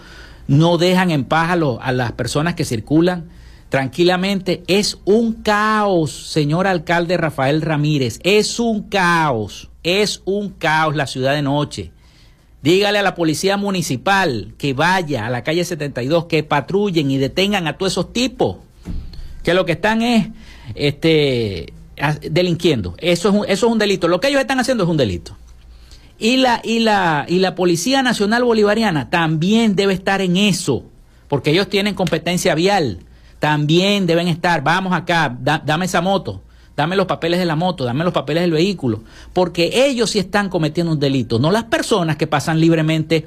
no 0.48 0.76
dejan 0.76 1.12
en 1.12 1.22
paz 1.22 1.50
a, 1.50 1.54
a 1.54 1.92
las 1.92 2.10
personas 2.10 2.54
que 2.54 2.64
circulan 2.64 3.28
tranquilamente. 3.68 4.64
Es 4.66 4.98
un 5.04 5.34
caos, 5.34 6.10
señor 6.32 6.66
alcalde 6.66 7.16
Rafael 7.16 7.62
Ramírez. 7.62 8.18
Es 8.24 8.58
un 8.58 8.88
caos. 8.88 9.70
Es 9.84 10.20
un 10.24 10.48
caos 10.48 10.96
la 10.96 11.06
ciudad 11.06 11.34
de 11.34 11.42
noche. 11.42 11.92
Dígale 12.60 12.98
a 12.98 13.02
la 13.04 13.14
policía 13.14 13.56
municipal 13.56 14.52
que 14.58 14.74
vaya 14.74 15.26
a 15.26 15.30
la 15.30 15.44
calle 15.44 15.64
72, 15.64 16.24
que 16.24 16.42
patrullen 16.42 17.08
y 17.12 17.18
detengan 17.18 17.68
a 17.68 17.78
todos 17.78 17.92
esos 17.92 18.12
tipos, 18.12 18.56
que 19.44 19.54
lo 19.54 19.64
que 19.64 19.70
están 19.70 20.02
es 20.02 20.26
este, 20.74 21.72
delinquiendo. 22.30 22.94
Eso 22.98 23.28
es, 23.28 23.34
un, 23.34 23.44
eso 23.48 23.66
es 23.66 23.72
un 23.72 23.78
delito. 23.78 24.08
Lo 24.08 24.20
que 24.20 24.28
ellos 24.28 24.40
están 24.40 24.60
haciendo 24.60 24.84
es 24.84 24.90
un 24.90 24.96
delito. 24.96 25.36
Y 26.18 26.38
la, 26.38 26.60
y, 26.64 26.80
la, 26.80 27.26
y 27.28 27.38
la 27.38 27.54
Policía 27.54 28.02
Nacional 28.02 28.44
Bolivariana 28.44 29.08
también 29.10 29.76
debe 29.76 29.92
estar 29.92 30.20
en 30.20 30.36
eso, 30.36 30.84
porque 31.28 31.50
ellos 31.50 31.68
tienen 31.68 31.94
competencia 31.94 32.54
vial. 32.54 33.00
También 33.38 34.06
deben 34.06 34.26
estar, 34.26 34.64
vamos 34.64 34.92
acá, 34.92 35.36
dame 35.40 35.84
esa 35.84 36.00
moto 36.00 36.42
dame 36.78 36.94
los 36.94 37.06
papeles 37.06 37.40
de 37.40 37.44
la 37.44 37.56
moto, 37.56 37.84
dame 37.84 38.04
los 38.04 38.12
papeles 38.12 38.40
del 38.40 38.52
vehículo, 38.52 39.02
porque 39.32 39.86
ellos 39.88 40.10
sí 40.10 40.20
están 40.20 40.48
cometiendo 40.48 40.92
un 40.92 41.00
delito, 41.00 41.40
no 41.40 41.50
las 41.50 41.64
personas 41.64 42.16
que 42.16 42.28
pasan 42.28 42.60
libremente 42.60 43.26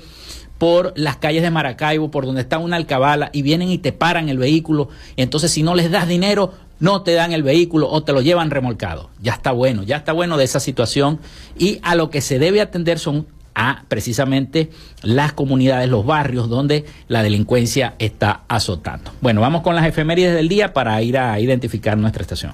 por 0.57 0.93
las 0.95 1.17
calles 1.17 1.41
de 1.41 1.51
Maracaibo, 1.51 2.09
por 2.11 2.25
donde 2.25 2.39
está 2.39 2.59
una 2.59 2.77
alcabala 2.77 3.29
y 3.33 3.41
vienen 3.41 3.69
y 3.69 3.77
te 3.77 3.91
paran 3.91 4.29
el 4.29 4.37
vehículo, 4.37 4.87
entonces 5.17 5.51
si 5.51 5.63
no 5.63 5.75
les 5.75 5.91
das 5.91 6.07
dinero, 6.07 6.53
no 6.81 7.03
te 7.03 7.13
dan 7.13 7.31
el 7.31 7.43
vehículo 7.43 7.89
o 7.89 8.03
te 8.03 8.11
lo 8.11 8.21
llevan 8.21 8.51
remolcado. 8.51 9.09
Ya 9.21 9.33
está 9.33 9.51
bueno, 9.51 9.83
ya 9.83 9.95
está 9.97 10.11
bueno 10.11 10.35
de 10.35 10.43
esa 10.43 10.59
situación 10.59 11.19
y 11.57 11.79
a 11.83 11.95
lo 11.95 12.09
que 12.09 12.19
se 12.19 12.39
debe 12.39 12.59
atender 12.59 12.99
son 12.99 13.27
a 13.53 13.83
precisamente 13.87 14.71
las 15.03 15.33
comunidades, 15.33 15.89
los 15.89 16.05
barrios 16.05 16.49
donde 16.49 16.85
la 17.07 17.21
delincuencia 17.21 17.95
está 17.99 18.43
azotando. 18.47 19.11
Bueno, 19.21 19.41
vamos 19.41 19.61
con 19.61 19.75
las 19.75 19.85
efemérides 19.85 20.33
del 20.33 20.49
día 20.49 20.73
para 20.73 21.01
ir 21.01 21.17
a 21.17 21.39
identificar 21.39 21.97
nuestra 21.97 22.23
estación. 22.23 22.53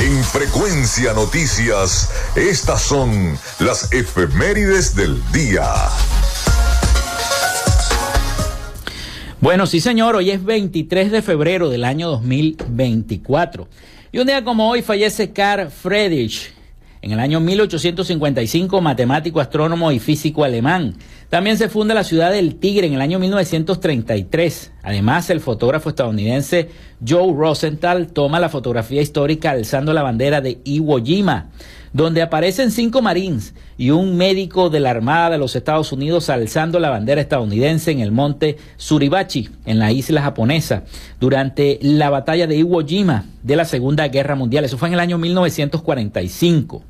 En 0.00 0.22
Frecuencia 0.24 1.12
Noticias, 1.14 2.10
estas 2.36 2.82
son 2.82 3.38
las 3.58 3.92
efemérides 3.92 4.94
del 4.94 5.20
día. 5.32 5.64
Bueno, 9.40 9.68
sí 9.68 9.78
señor, 9.78 10.16
hoy 10.16 10.30
es 10.30 10.44
23 10.44 11.12
de 11.12 11.22
febrero 11.22 11.70
del 11.70 11.84
año 11.84 12.08
2024. 12.08 13.68
Y 14.10 14.18
un 14.18 14.26
día 14.26 14.42
como 14.42 14.68
hoy 14.68 14.82
fallece 14.82 15.30
Karl 15.30 15.70
Friedrich, 15.70 16.52
en 17.02 17.12
el 17.12 17.20
año 17.20 17.38
1855, 17.38 18.80
matemático, 18.80 19.38
astrónomo 19.38 19.92
y 19.92 20.00
físico 20.00 20.42
alemán. 20.42 20.96
También 21.28 21.56
se 21.56 21.68
funda 21.68 21.94
la 21.94 22.02
ciudad 22.02 22.32
del 22.32 22.56
Tigre 22.56 22.88
en 22.88 22.94
el 22.94 23.00
año 23.00 23.20
1933. 23.20 24.72
Además, 24.82 25.30
el 25.30 25.38
fotógrafo 25.38 25.90
estadounidense 25.90 26.70
Joe 27.06 27.32
Rosenthal 27.32 28.08
toma 28.08 28.40
la 28.40 28.48
fotografía 28.48 29.02
histórica 29.02 29.52
alzando 29.52 29.92
la 29.92 30.02
bandera 30.02 30.40
de 30.40 30.58
Iwo 30.64 31.00
Jima, 31.00 31.50
donde 31.92 32.22
aparecen 32.22 32.70
cinco 32.70 33.02
marines 33.02 33.54
y 33.76 33.90
un 33.90 34.16
médico 34.16 34.70
de 34.70 34.80
la 34.80 34.90
Armada 34.90 35.30
de 35.30 35.38
los 35.38 35.56
Estados 35.56 35.92
Unidos 35.92 36.30
alzando 36.30 36.78
la 36.80 36.90
bandera 36.90 37.20
estadounidense 37.20 37.90
en 37.90 38.00
el 38.00 38.12
monte 38.12 38.56
Suribachi, 38.76 39.48
en 39.66 39.78
la 39.78 39.92
isla 39.92 40.22
japonesa, 40.22 40.84
durante 41.20 41.78
la 41.82 42.10
batalla 42.10 42.46
de 42.46 42.56
Iwo 42.56 42.84
Jima 42.86 43.24
de 43.42 43.56
la 43.56 43.64
Segunda 43.64 44.08
Guerra 44.08 44.34
Mundial. 44.34 44.64
Eso 44.64 44.78
fue 44.78 44.88
en 44.88 44.94
el 44.94 45.00
año 45.00 45.18
1945. 45.18 46.82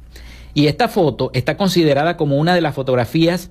Y 0.54 0.66
esta 0.66 0.88
foto 0.88 1.30
está 1.34 1.56
considerada 1.56 2.16
como 2.16 2.36
una 2.38 2.54
de 2.54 2.60
las 2.60 2.74
fotografías 2.74 3.50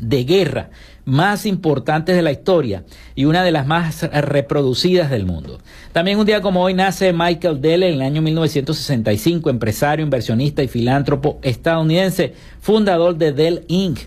de 0.00 0.24
guerra 0.24 0.70
más 1.04 1.46
importantes 1.46 2.14
de 2.14 2.22
la 2.22 2.30
historia 2.30 2.84
y 3.14 3.24
una 3.24 3.42
de 3.42 3.50
las 3.50 3.66
más 3.66 4.02
reproducidas 4.02 5.10
del 5.10 5.26
mundo. 5.26 5.58
También 5.92 6.18
un 6.18 6.26
día 6.26 6.40
como 6.40 6.62
hoy 6.62 6.74
nace 6.74 7.12
Michael 7.12 7.60
Dell 7.60 7.82
en 7.82 7.94
el 7.94 8.02
año 8.02 8.22
1965, 8.22 9.50
empresario, 9.50 10.04
inversionista 10.04 10.62
y 10.62 10.68
filántropo 10.68 11.38
estadounidense, 11.42 12.34
fundador 12.60 13.16
de 13.16 13.32
Dell 13.32 13.64
Inc 13.68 14.00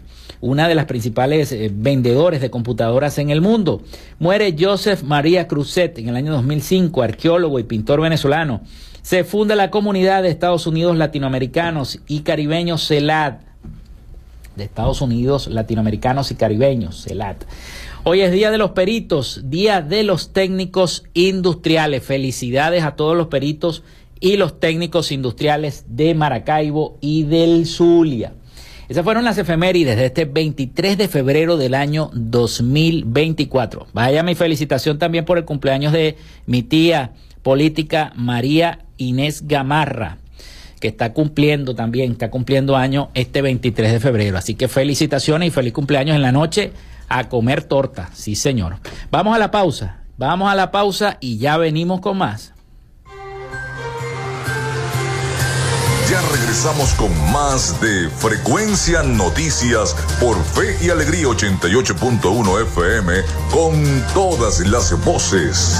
una 0.44 0.68
de 0.68 0.76
las 0.76 0.86
principales 0.86 1.54
eh, 1.54 1.72
vendedores 1.74 2.42
de 2.42 2.52
computadoras 2.52 3.18
en 3.18 3.30
el 3.30 3.40
mundo. 3.40 3.82
Muere 4.20 4.54
Joseph 4.60 5.02
María 5.02 5.48
Cruzet 5.48 5.98
en 6.00 6.10
el 6.10 6.18
año 6.18 6.34
2005, 6.34 7.02
arqueólogo 7.02 7.60
y 7.60 7.64
pintor 7.64 8.02
venezolano. 8.02 8.60
Se 9.02 9.24
funda 9.24 9.56
la 9.56 9.72
comunidad 9.72 10.22
de 10.22 10.30
Estados 10.30 10.68
Unidos 10.68 10.98
latinoamericanos 10.98 12.02
y 12.08 12.22
caribeños 12.22 12.86
CELAT 12.86 13.53
de 14.56 14.64
Estados 14.64 15.02
Unidos, 15.02 15.48
latinoamericanos 15.48 16.32
y 16.32 16.36
caribeños, 16.36 17.04
CELAT. 17.04 17.44
Hoy 18.04 18.22
es 18.22 18.32
Día 18.32 18.52
de 18.52 18.58
los 18.58 18.72
Peritos, 18.72 19.42
Día 19.46 19.82
de 19.82 20.04
los 20.04 20.34
Técnicos 20.34 21.04
Industriales. 21.14 22.04
Felicidades 22.04 22.84
a 22.84 22.96
todos 22.96 23.16
los 23.16 23.28
peritos 23.28 23.84
y 24.20 24.38
los 24.38 24.60
técnicos 24.60 25.12
industriales 25.12 25.86
de 25.88 26.14
Maracaibo 26.14 26.98
y 27.02 27.24
del 27.24 27.66
Zulia. 27.66 28.34
Esas 28.90 29.04
fueron 29.04 29.24
las 29.24 29.38
efemérides 29.38 29.98
de 29.98 30.06
este 30.06 30.26
23 30.26 30.98
de 30.98 31.08
febrero 31.08 31.58
del 31.58 31.74
año 31.74 32.12
2024. 32.14 33.88
Vaya 33.94 34.24
mi 34.24 34.36
felicitación 34.36 35.00
también 35.00 35.26
por 35.26 35.38
el 35.38 35.46
cumpleaños 35.46 35.94
de 35.94 36.18
mi 36.46 36.64
tía 36.64 37.14
política 37.42 38.12
María 38.16 38.86
Inés 38.98 39.48
Gamarra 39.48 40.20
que 40.84 40.90
está 40.90 41.14
cumpliendo 41.14 41.76
también, 41.76 42.12
está 42.12 42.30
cumpliendo 42.30 42.76
año 42.76 43.10
este 43.14 43.42
23 43.42 43.90
de 43.94 44.00
febrero. 44.02 44.38
Así 44.38 44.54
que 44.56 44.68
felicitaciones 44.68 45.48
y 45.48 45.50
feliz 45.50 45.72
cumpleaños 45.72 46.14
en 46.14 46.22
la 46.22 46.34
noche 46.34 46.74
a 47.08 47.30
comer 47.30 47.64
torta. 47.64 48.10
Sí, 48.12 48.36
señor. 48.36 48.80
Vamos 49.10 49.34
a 49.34 49.40
la 49.40 49.50
pausa. 49.50 50.02
Vamos 50.18 50.52
a 50.52 50.56
la 50.56 50.72
pausa 50.72 51.16
y 51.22 51.38
ya 51.38 51.56
venimos 51.56 52.02
con 52.02 52.18
más. 52.18 52.52
Ya 56.10 56.20
regresamos 56.34 56.94
con 56.96 57.32
más 57.32 57.80
de 57.80 58.10
Frecuencia 58.10 59.04
Noticias 59.04 59.96
por 60.20 60.36
Fe 60.44 60.76
y 60.86 60.90
Alegría 60.90 61.28
88.1 61.28 62.62
FM 62.62 63.14
con 63.54 64.04
todas 64.14 64.60
las 64.68 65.02
voces. 65.06 65.80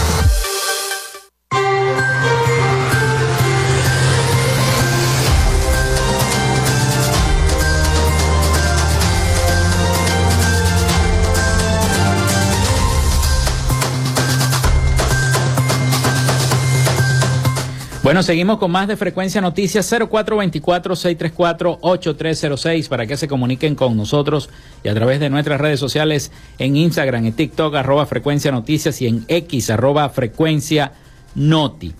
Bueno, 18.11 18.23
seguimos 18.23 18.57
con 18.57 18.71
más 18.71 18.89
de 18.89 18.97
Frecuencia 18.97 19.39
Noticias 19.39 19.89
0424-634-8306 19.93 22.89
para 22.89 23.07
que 23.07 23.15
se 23.15 23.29
comuniquen 23.29 23.73
con 23.73 23.95
nosotros 23.95 24.49
y 24.83 24.89
a 24.89 24.93
través 24.93 25.21
de 25.21 25.29
nuestras 25.29 25.61
redes 25.61 25.79
sociales 25.79 26.29
en 26.57 26.75
Instagram, 26.75 27.27
en 27.27 27.31
TikTok, 27.31 27.73
arroba 27.73 28.05
Frecuencia 28.05 28.51
Noticias 28.51 29.01
y 29.01 29.07
en 29.07 29.23
X, 29.29 29.69
arroba 29.69 30.09
Frecuencia 30.09 30.91
Noti. 31.35 31.93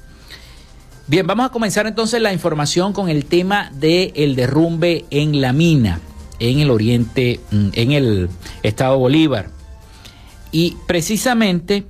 Bien, 1.08 1.26
vamos 1.26 1.45
a 1.45 1.50
comenzar 1.50 1.88
entonces 1.88 2.21
la 2.21 2.34
información 2.34 2.91
con 2.91 3.08
el 3.08 3.24
tema 3.24 3.71
del 3.74 4.12
el 4.13 4.36
derrumbe 4.36 5.06
en 5.12 5.39
la 5.39 5.54
mina, 5.54 6.02
en 6.39 6.60
el 6.60 6.71
oriente, 6.71 7.39
mm, 7.52 7.69
en 7.71 7.91
el 7.93 8.30
estado 8.63 8.97
Bolívar. 8.97 9.47
Y 10.52 10.76
precisamente 10.88 11.86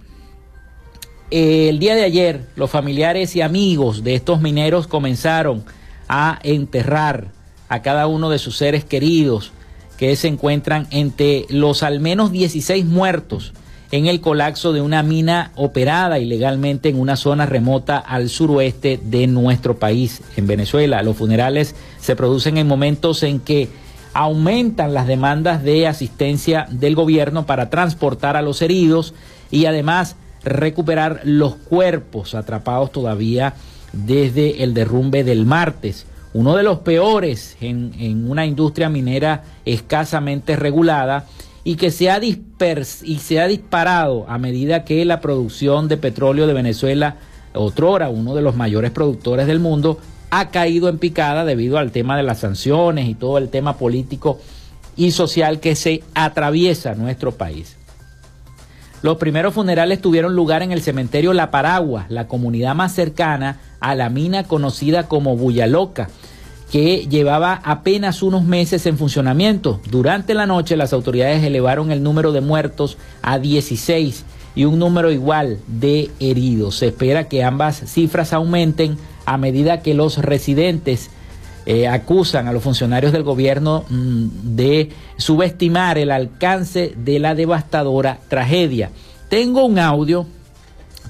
el 1.32 1.80
día 1.80 1.96
de 1.96 2.04
ayer, 2.04 2.42
los 2.56 2.70
familiares 2.70 3.36
y 3.36 3.42
amigos 3.42 4.04
de 4.04 4.16
estos 4.16 4.42
mineros 4.42 4.88
comenzaron 4.88 5.64
a 6.10 6.40
enterrar 6.44 7.28
a 7.70 7.82
cada 7.82 8.08
uno 8.08 8.30
de 8.30 8.38
sus 8.38 8.58
seres 8.58 8.84
queridos 8.84 9.52
que 9.98 10.16
se 10.18 10.28
encuentran 10.28 10.88
entre 10.92 11.46
los 11.50 11.84
al 11.84 12.02
menos 12.02 12.32
16 12.32 12.86
muertos 12.86 13.54
en 13.92 14.08
el 14.08 14.20
colapso 14.20 14.74
de 14.74 14.82
una 14.82 15.04
mina 15.04 15.52
operada 15.56 16.20
ilegalmente 16.20 16.90
en 16.90 17.00
una 17.00 17.16
zona 17.16 17.46
remota 17.46 17.98
al 17.98 18.30
suroeste 18.30 19.00
de 19.04 19.28
nuestro 19.28 19.78
país, 19.78 20.22
en 20.38 20.48
Venezuela. 20.48 21.04
Los 21.04 21.18
funerales 21.18 21.76
se 22.00 22.16
producen 22.16 22.58
en 22.58 22.68
momentos 22.68 23.24
en 23.24 23.40
que 23.40 23.70
aumentan 24.14 24.94
las 24.94 25.08
demandas 25.08 25.64
de 25.64 25.88
asistencia 25.88 26.68
del 26.70 26.96
gobierno 26.96 27.46
para 27.46 27.70
transportar 27.70 28.36
a 28.36 28.42
los 28.42 28.62
heridos 28.62 29.14
y 29.50 29.66
además 29.66 30.16
recuperar 30.44 31.22
los 31.24 31.56
cuerpos 31.56 32.36
atrapados 32.36 32.92
todavía 32.92 33.54
desde 33.94 34.64
el 34.64 34.74
derrumbe 34.74 35.24
del 35.24 35.46
martes. 35.46 36.06
Uno 36.34 36.56
de 36.56 36.64
los 36.64 36.80
peores 36.80 37.58
en, 37.60 38.30
una 38.30 38.46
industria 38.46 38.90
minera 38.90 39.44
escasamente 39.66 40.56
regulada 40.56 41.26
y 41.64 41.76
que 41.76 41.92
se 41.92 42.10
ha, 42.10 42.20
y 42.24 43.20
se 43.20 43.40
ha 43.40 43.48
disparado 43.48 44.26
a 44.30 44.38
medida 44.38 44.86
que 44.86 45.04
la 45.06 45.20
producción 45.20 45.88
de 45.88 45.98
petróleo 45.98 46.48
de 46.48 46.54
Venezuela 46.54 47.18
otrora 47.54 48.10
uno 48.10 48.36
de 48.36 48.42
los 48.42 48.56
mayores 48.56 48.92
productores 48.92 49.48
del 49.48 49.60
mundo, 49.60 50.00
ha 50.30 50.50
caído 50.50 50.88
en 50.88 50.98
picada 50.98 51.44
debido 51.44 51.78
al 51.78 51.92
tema 51.92 52.16
de 52.16 52.24
las 52.24 52.40
sanciones 52.40 53.08
y 53.08 53.16
todo 53.16 53.38
el 53.38 53.50
tema 53.50 53.78
político 53.78 54.40
y 54.96 55.12
social 55.12 55.60
que 55.60 55.76
se 55.76 56.04
atraviesa 56.14 56.96
nuestro 56.96 57.34
país. 57.34 57.78
Los 59.02 59.18
primeros 59.18 59.56
funerales 59.56 60.00
tuvieron 60.00 60.36
lugar 60.36 60.62
en 60.62 60.72
el 60.72 60.82
cementerio 60.82 61.34
La 61.34 61.50
Paragua, 61.50 62.06
la 62.10 62.28
comunidad 62.28 62.76
más 62.76 62.94
cercana 62.94 63.60
a 63.80 63.96
la 63.96 64.10
mina 64.10 64.44
conocida 64.44 65.08
como 65.08 65.36
Buyaloca, 65.36 66.10
que 66.72 67.08
llevaba 67.10 67.62
apenas 67.64 68.22
unos 68.22 68.44
meses 68.44 68.86
en 68.86 69.00
funcionamiento. 69.00 69.82
Durante 69.90 70.36
la 70.36 70.46
noche 70.46 70.78
las 70.78 70.94
autoridades 70.94 71.44
elevaron 71.44 71.92
el 71.92 72.04
número 72.04 72.32
de 72.32 72.42
muertos 72.42 72.98
a 73.24 73.40
16 73.40 74.24
y 74.54 74.66
un 74.66 74.78
número 74.78 75.12
igual 75.12 75.58
de 75.68 76.12
heridos. 76.20 76.78
Se 76.78 76.88
espera 76.88 77.28
que 77.28 77.44
ambas 77.44 77.82
cifras 77.88 78.34
aumenten 78.34 78.98
a 79.26 79.38
medida 79.38 79.82
que 79.82 79.96
los 79.96 80.20
residentes 80.20 81.10
eh, 81.66 81.88
acusan 81.88 82.48
a 82.48 82.54
los 82.54 82.64
funcionarios 82.64 83.12
del 83.12 83.22
gobierno 83.22 83.86
mm, 83.88 84.56
de 84.56 84.90
subestimar 85.18 86.00
el 86.00 86.10
alcance 86.10 86.94
de 86.98 87.20
la 87.20 87.36
devastadora 87.36 88.18
tragedia. 88.30 88.90
Tengo 89.30 89.66
un 89.66 89.78
audio 89.78 90.26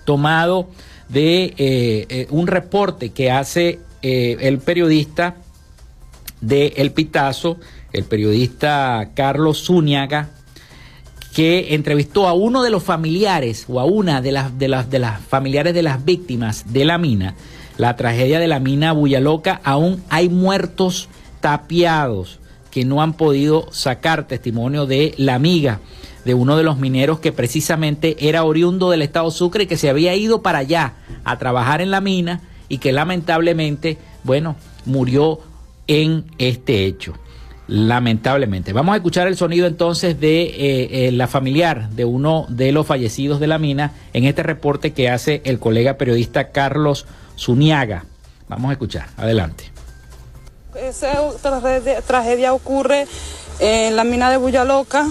tomado 0.04 0.68
de 1.08 1.54
eh, 1.58 2.06
eh, 2.10 2.28
un 2.32 2.48
reporte 2.48 3.12
que 3.12 3.32
hace 3.32 3.80
el 4.04 4.58
periodista 4.58 5.36
de 6.42 6.74
El 6.78 6.92
Pitazo, 6.92 7.58
el 7.94 8.04
periodista 8.06 9.12
Carlos 9.14 9.66
Zúñaga, 9.66 10.32
que 11.36 11.76
entrevistó 11.76 12.28
a 12.28 12.34
uno 12.34 12.64
de 12.64 12.72
los 12.72 12.84
familiares 12.84 13.66
o 13.70 13.80
a 13.80 13.86
una 13.86 14.22
de 14.22 14.32
las, 14.32 14.58
de 14.58 14.68
las, 14.68 14.90
de 14.90 15.00
las 15.00 15.22
familiares 15.22 15.76
de 15.76 15.84
las 15.84 16.04
víctimas 16.04 16.74
de 16.74 16.84
la 16.84 16.98
mina 16.98 17.36
la 17.82 17.96
tragedia 17.96 18.40
de 18.40 18.48
la 18.48 18.60
mina 18.60 18.92
Buyaloca, 18.92 19.60
aún 19.64 20.04
hay 20.12 20.30
muertos 20.30 21.10
tapiados 21.40 22.38
que 22.70 22.86
no 22.86 23.02
han 23.02 23.14
podido 23.14 23.70
sacar 23.72 24.28
testimonio 24.28 24.86
de 24.86 25.16
la 25.18 25.34
amiga 25.34 25.80
de 26.24 26.36
uno 26.36 26.58
de 26.58 26.62
los 26.62 26.78
mineros 26.78 27.20
que 27.20 27.32
precisamente 27.32 28.18
era 28.20 28.44
oriundo 28.44 28.92
del 28.92 29.02
estado 29.02 29.32
Sucre 29.32 29.64
y 29.64 29.66
que 29.66 29.78
se 29.78 29.90
había 29.90 30.16
ido 30.16 30.44
para 30.44 30.60
allá 30.60 30.94
a 31.24 31.40
trabajar 31.40 31.82
en 31.82 31.90
la 31.90 32.02
mina 32.02 32.42
y 32.70 32.78
que 32.78 32.92
lamentablemente, 32.92 33.98
bueno, 34.24 34.58
murió 34.86 35.40
en 35.88 36.26
este 36.38 36.86
hecho. 36.86 37.16
Lamentablemente. 37.68 38.74
Vamos 38.74 38.94
a 38.94 38.98
escuchar 38.98 39.28
el 39.28 39.38
sonido 39.38 39.66
entonces 39.66 40.20
de 40.20 40.44
eh, 40.44 41.08
eh, 41.08 41.12
la 41.14 41.28
familiar 41.28 41.90
de 41.90 42.06
uno 42.06 42.46
de 42.48 42.74
los 42.74 42.86
fallecidos 42.86 43.40
de 43.40 43.48
la 43.48 43.58
mina 43.58 43.94
en 44.14 44.26
este 44.26 44.44
reporte 44.44 44.94
que 44.94 45.10
hace 45.10 45.42
el 45.46 45.58
colega 45.58 45.98
periodista 45.98 46.52
Carlos 46.52 47.08
Zuniaga. 47.42 48.06
Vamos 48.48 48.70
a 48.70 48.74
escuchar, 48.74 49.08
adelante. 49.18 49.72
Esa 50.76 51.12
tragedia, 52.06 52.54
ocurre 52.54 53.08
en 53.60 53.96
la 53.96 54.04
mina 54.04 54.30
de 54.30 54.38
Buyaloca, 54.38 55.08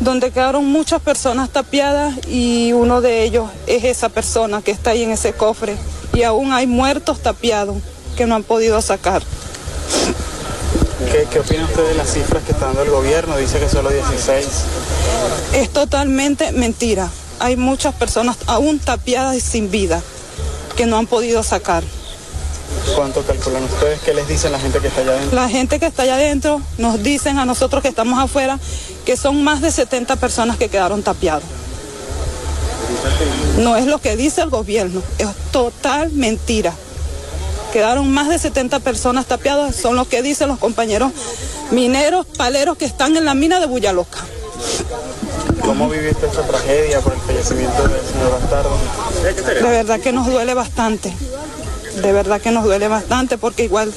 donde 0.00 0.30
quedaron 0.30 0.66
muchas 0.66 1.02
personas 1.02 1.50
tapiadas 1.50 2.14
y 2.28 2.72
uno 2.72 3.00
de 3.00 3.24
ellos 3.24 3.50
es 3.66 3.84
esa 3.84 4.08
persona 4.08 4.62
que 4.62 4.70
está 4.70 4.90
ahí 4.90 5.02
en 5.02 5.10
ese 5.10 5.32
cofre. 5.32 5.76
Y 6.14 6.22
aún 6.22 6.52
hay 6.52 6.66
muertos 6.66 7.20
tapiados 7.20 7.76
que 8.16 8.26
no 8.26 8.36
han 8.36 8.44
podido 8.44 8.80
sacar. 8.80 9.22
¿Qué, 11.10 11.26
¿Qué, 11.30 11.40
opina 11.40 11.64
usted 11.64 11.88
de 11.88 11.94
las 11.94 12.12
cifras 12.12 12.44
que 12.44 12.52
está 12.52 12.66
dando 12.66 12.82
el 12.82 12.90
gobierno? 12.90 13.36
Dice 13.36 13.58
que 13.58 13.68
solo 13.68 13.90
16. 13.90 14.46
Es 15.54 15.70
totalmente 15.70 16.52
mentira. 16.52 17.10
Hay 17.40 17.56
muchas 17.56 17.94
personas 17.94 18.38
aún 18.46 18.78
tapiadas 18.78 19.36
y 19.36 19.40
sin 19.40 19.70
vida 19.70 20.02
que 20.76 20.86
no 20.86 20.98
han 20.98 21.06
podido 21.06 21.42
sacar. 21.42 21.82
¿Cuánto 22.94 23.22
calculan 23.22 23.64
ustedes? 23.64 24.00
¿Qué 24.00 24.14
les 24.14 24.28
dicen 24.28 24.52
la 24.52 24.60
gente 24.60 24.78
que 24.80 24.88
está 24.88 25.00
allá 25.00 25.12
adentro? 25.12 25.36
La 25.36 25.48
gente 25.48 25.80
que 25.80 25.86
está 25.86 26.02
allá 26.02 26.14
adentro 26.14 26.60
nos 26.78 27.02
dicen 27.02 27.38
a 27.38 27.44
nosotros 27.44 27.82
que 27.82 27.88
estamos 27.88 28.18
afuera 28.18 28.58
que 29.04 29.16
son 29.16 29.42
más 29.42 29.60
de 29.60 29.70
70 29.70 30.16
personas 30.16 30.56
que 30.56 30.68
quedaron 30.68 31.02
tapiados. 31.02 31.44
No 33.58 33.76
es 33.76 33.86
lo 33.86 33.98
que 33.98 34.16
dice 34.16 34.42
el 34.42 34.50
gobierno, 34.50 35.02
es 35.18 35.28
total 35.50 36.12
mentira. 36.12 36.72
Quedaron 37.72 38.10
más 38.10 38.28
de 38.28 38.38
70 38.38 38.80
personas 38.80 39.26
tapiadas, 39.26 39.74
son 39.74 39.96
lo 39.96 40.08
que 40.08 40.22
dicen 40.22 40.48
los 40.48 40.58
compañeros 40.58 41.12
mineros, 41.70 42.26
paleros 42.36 42.76
que 42.76 42.84
están 42.84 43.16
en 43.16 43.24
la 43.24 43.34
mina 43.34 43.60
de 43.60 43.66
Buyaloca. 43.66 44.18
¿Cómo 45.66 45.88
viviste 45.88 46.26
esta 46.26 46.42
tragedia 46.42 47.00
por 47.00 47.12
el 47.12 47.18
fallecimiento 47.18 47.88
del 47.88 48.00
señor 48.00 48.30
Bastardo? 48.40 48.78
De 49.44 49.68
verdad 49.68 49.98
que 49.98 50.12
nos 50.12 50.28
duele 50.28 50.54
bastante. 50.54 51.12
De 52.00 52.12
verdad 52.12 52.40
que 52.40 52.52
nos 52.52 52.62
duele 52.62 52.86
bastante 52.86 53.36
porque 53.36 53.64
igual 53.64 53.92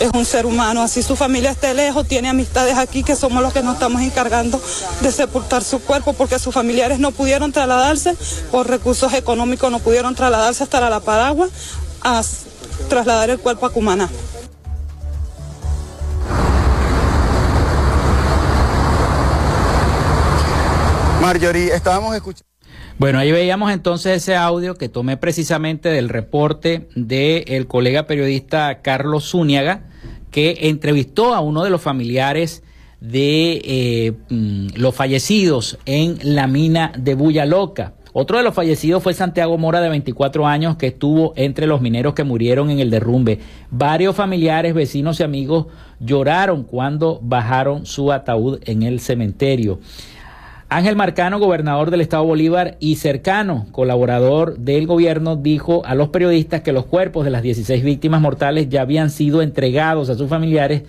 es 0.00 0.10
un 0.14 0.24
ser 0.24 0.46
humano. 0.46 0.80
Así 0.80 1.02
su 1.02 1.14
familia 1.14 1.50
esté 1.50 1.74
lejos, 1.74 2.08
tiene 2.08 2.30
amistades 2.30 2.78
aquí 2.78 3.02
que 3.02 3.14
somos 3.14 3.42
los 3.42 3.52
que 3.52 3.62
nos 3.62 3.74
estamos 3.74 4.00
encargando 4.00 4.58
de 5.02 5.12
sepultar 5.12 5.62
su 5.62 5.80
cuerpo 5.80 6.14
porque 6.14 6.38
sus 6.38 6.54
familiares 6.54 6.98
no 6.98 7.10
pudieron 7.10 7.52
trasladarse 7.52 8.16
por 8.50 8.66
recursos 8.70 9.12
económicos, 9.12 9.70
no 9.70 9.80
pudieron 9.80 10.14
trasladarse 10.14 10.62
hasta 10.62 10.80
la 10.88 11.00
Paragua 11.00 11.46
a 12.00 12.22
trasladar 12.88 13.28
el 13.28 13.38
cuerpo 13.38 13.66
a 13.66 13.70
Cumaná. 13.70 14.08
Marjorie, 21.22 21.72
estábamos 21.72 22.16
escuchando. 22.16 22.50
Bueno, 22.98 23.20
ahí 23.20 23.30
veíamos 23.30 23.70
entonces 23.70 24.16
ese 24.16 24.34
audio 24.34 24.74
que 24.74 24.88
tomé 24.88 25.16
precisamente 25.16 25.88
del 25.88 26.08
reporte 26.08 26.88
del 26.96 27.68
colega 27.68 28.08
periodista 28.08 28.82
Carlos 28.82 29.30
Zúñiga, 29.30 29.84
que 30.32 30.58
entrevistó 30.62 31.32
a 31.32 31.40
uno 31.40 31.62
de 31.62 31.70
los 31.70 31.80
familiares 31.80 32.64
de 33.00 33.62
eh, 33.64 34.12
mm, 34.30 34.80
los 34.80 34.96
fallecidos 34.96 35.78
en 35.86 36.18
la 36.22 36.48
mina 36.48 36.92
de 36.98 37.14
Bulla 37.14 37.46
Loca. 37.46 37.94
Otro 38.14 38.36
de 38.36 38.42
los 38.42 38.52
fallecidos 38.52 39.02
fue 39.02 39.14
Santiago 39.14 39.56
Mora, 39.56 39.80
de 39.80 39.88
24 39.88 40.46
años, 40.46 40.76
que 40.76 40.88
estuvo 40.88 41.32
entre 41.36 41.66
los 41.66 41.80
mineros 41.80 42.14
que 42.14 42.24
murieron 42.24 42.68
en 42.68 42.80
el 42.80 42.90
derrumbe. 42.90 43.38
Varios 43.70 44.16
familiares, 44.16 44.74
vecinos 44.74 45.20
y 45.20 45.22
amigos 45.22 45.66
lloraron 45.98 46.64
cuando 46.64 47.20
bajaron 47.22 47.86
su 47.86 48.12
ataúd 48.12 48.58
en 48.64 48.82
el 48.82 49.00
cementerio. 49.00 49.78
Ángel 50.74 50.96
Marcano, 50.96 51.38
gobernador 51.38 51.90
del 51.90 52.00
estado 52.00 52.24
Bolívar 52.24 52.78
y 52.80 52.96
cercano 52.96 53.66
colaborador 53.72 54.56
del 54.56 54.86
gobierno, 54.86 55.36
dijo 55.36 55.84
a 55.84 55.94
los 55.94 56.08
periodistas 56.08 56.62
que 56.62 56.72
los 56.72 56.86
cuerpos 56.86 57.26
de 57.26 57.30
las 57.30 57.42
16 57.42 57.84
víctimas 57.84 58.22
mortales 58.22 58.70
ya 58.70 58.80
habían 58.80 59.10
sido 59.10 59.42
entregados 59.42 60.08
a 60.08 60.14
sus 60.14 60.30
familiares. 60.30 60.84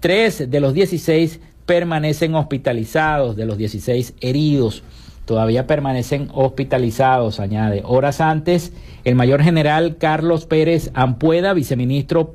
Tres 0.00 0.50
de 0.50 0.60
los 0.60 0.72
16 0.72 1.40
permanecen 1.66 2.34
hospitalizados, 2.36 3.36
de 3.36 3.44
los 3.44 3.58
16 3.58 4.14
heridos 4.22 4.82
todavía 5.26 5.66
permanecen 5.66 6.30
hospitalizados, 6.32 7.38
añade. 7.38 7.82
Horas 7.84 8.22
antes, 8.22 8.72
el 9.04 9.14
mayor 9.14 9.42
general 9.42 9.98
Carlos 9.98 10.46
Pérez 10.46 10.90
Ampueda, 10.94 11.52
viceministro 11.52 12.34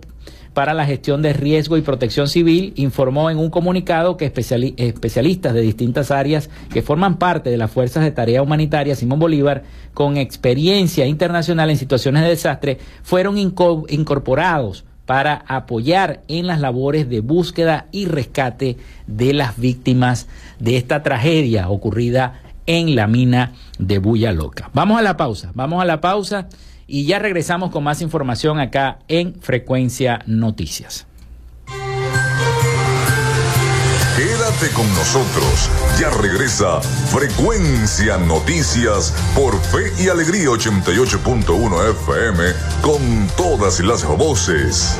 para 0.53 0.73
la 0.73 0.85
Gestión 0.85 1.21
de 1.21 1.33
Riesgo 1.33 1.77
y 1.77 1.81
Protección 1.81 2.27
Civil 2.27 2.73
informó 2.75 3.29
en 3.29 3.37
un 3.37 3.49
comunicado 3.49 4.17
que 4.17 4.25
especialistas 4.25 5.53
de 5.53 5.61
distintas 5.61 6.11
áreas 6.11 6.49
que 6.71 6.81
forman 6.81 7.17
parte 7.17 7.49
de 7.49 7.57
las 7.57 7.71
Fuerzas 7.71 8.03
de 8.03 8.11
Tarea 8.11 8.41
Humanitaria 8.41 8.95
Simón 8.95 9.19
Bolívar 9.19 9.63
con 9.93 10.17
experiencia 10.17 11.05
internacional 11.05 11.69
en 11.69 11.77
situaciones 11.77 12.23
de 12.23 12.29
desastre 12.29 12.77
fueron 13.01 13.37
incorporados 13.37 14.85
para 15.05 15.43
apoyar 15.47 16.21
en 16.27 16.47
las 16.47 16.61
labores 16.61 17.09
de 17.09 17.19
búsqueda 17.19 17.87
y 17.91 18.05
rescate 18.05 18.77
de 19.07 19.33
las 19.33 19.59
víctimas 19.59 20.27
de 20.59 20.77
esta 20.77 21.03
tragedia 21.03 21.69
ocurrida 21.69 22.41
en 22.65 22.95
la 22.95 23.07
mina 23.07 23.53
de 23.79 23.99
Bulla 23.99 24.31
Loca. 24.31 24.69
Vamos 24.73 24.97
a 24.97 25.01
la 25.01 25.17
pausa, 25.17 25.51
vamos 25.53 25.81
a 25.81 25.85
la 25.85 25.99
pausa 25.99 26.47
y 26.87 27.05
ya 27.05 27.19
regresamos 27.19 27.71
con 27.71 27.83
más 27.83 28.01
información 28.01 28.59
acá 28.59 28.99
en 29.07 29.35
Frecuencia 29.41 30.21
Noticias. 30.25 31.07
Quédate 34.15 34.69
con 34.75 34.87
nosotros. 34.93 35.71
Ya 35.99 36.09
regresa 36.11 36.81
Frecuencia 36.81 38.17
Noticias 38.17 39.11
por 39.35 39.59
Fe 39.59 39.91
y 40.03 40.07
Alegría 40.07 40.49
88.1 40.49 41.89
FM 41.89 42.43
con 42.81 43.27
todas 43.35 43.79
las 43.79 44.05
voces. 44.05 44.99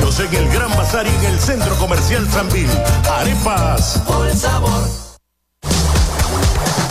En 0.00 0.34
el 0.34 0.48
Gran 0.48 0.70
Bazar 0.70 1.06
y 1.06 1.26
en 1.26 1.32
el 1.32 1.40
Centro 1.40 1.74
Comercial 1.76 2.26
Sanvil. 2.30 2.68
Arepas. 3.10 4.02
Por 4.06 4.26
el 4.26 4.36
sabor. 4.36 4.91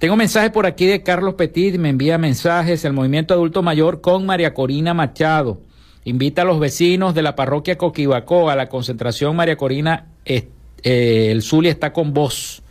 Tengo 0.00 0.16
mensaje 0.16 0.50
por 0.50 0.66
aquí 0.66 0.86
de 0.86 1.04
Carlos 1.04 1.34
Petit, 1.34 1.78
me 1.78 1.90
envía 1.90 2.18
mensajes, 2.18 2.84
el 2.84 2.94
movimiento 2.94 3.32
adulto 3.32 3.62
mayor 3.62 4.00
con 4.00 4.26
María 4.26 4.54
Corina 4.54 4.92
Machado. 4.92 5.60
Invita 6.04 6.42
a 6.42 6.44
los 6.44 6.60
vecinos 6.60 7.14
de 7.14 7.22
la 7.22 7.34
parroquia 7.34 7.78
Coquibacó 7.78 8.50
a 8.50 8.56
la 8.56 8.68
concentración 8.68 9.34
María 9.34 9.56
Corina. 9.56 10.06
Eh, 10.26 10.48
el 10.82 11.42
Zulia 11.42 11.70
está 11.70 11.94
con 11.94 12.12
vos. 12.12 12.62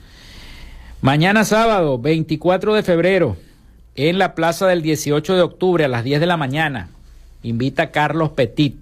Mañana 1.02 1.44
sábado, 1.44 1.98
24 1.98 2.76
de 2.76 2.84
febrero, 2.84 3.36
en 3.96 4.20
la 4.20 4.36
plaza 4.36 4.68
del 4.68 4.84
18 4.84 5.36
de 5.36 5.42
octubre 5.42 5.84
a 5.84 5.88
las 5.88 6.04
10 6.04 6.20
de 6.20 6.28
la 6.28 6.38
mañana, 6.38 6.90
invita 7.42 7.84
a 7.84 7.92
Carlos 7.92 8.30
Petit, 8.30 8.76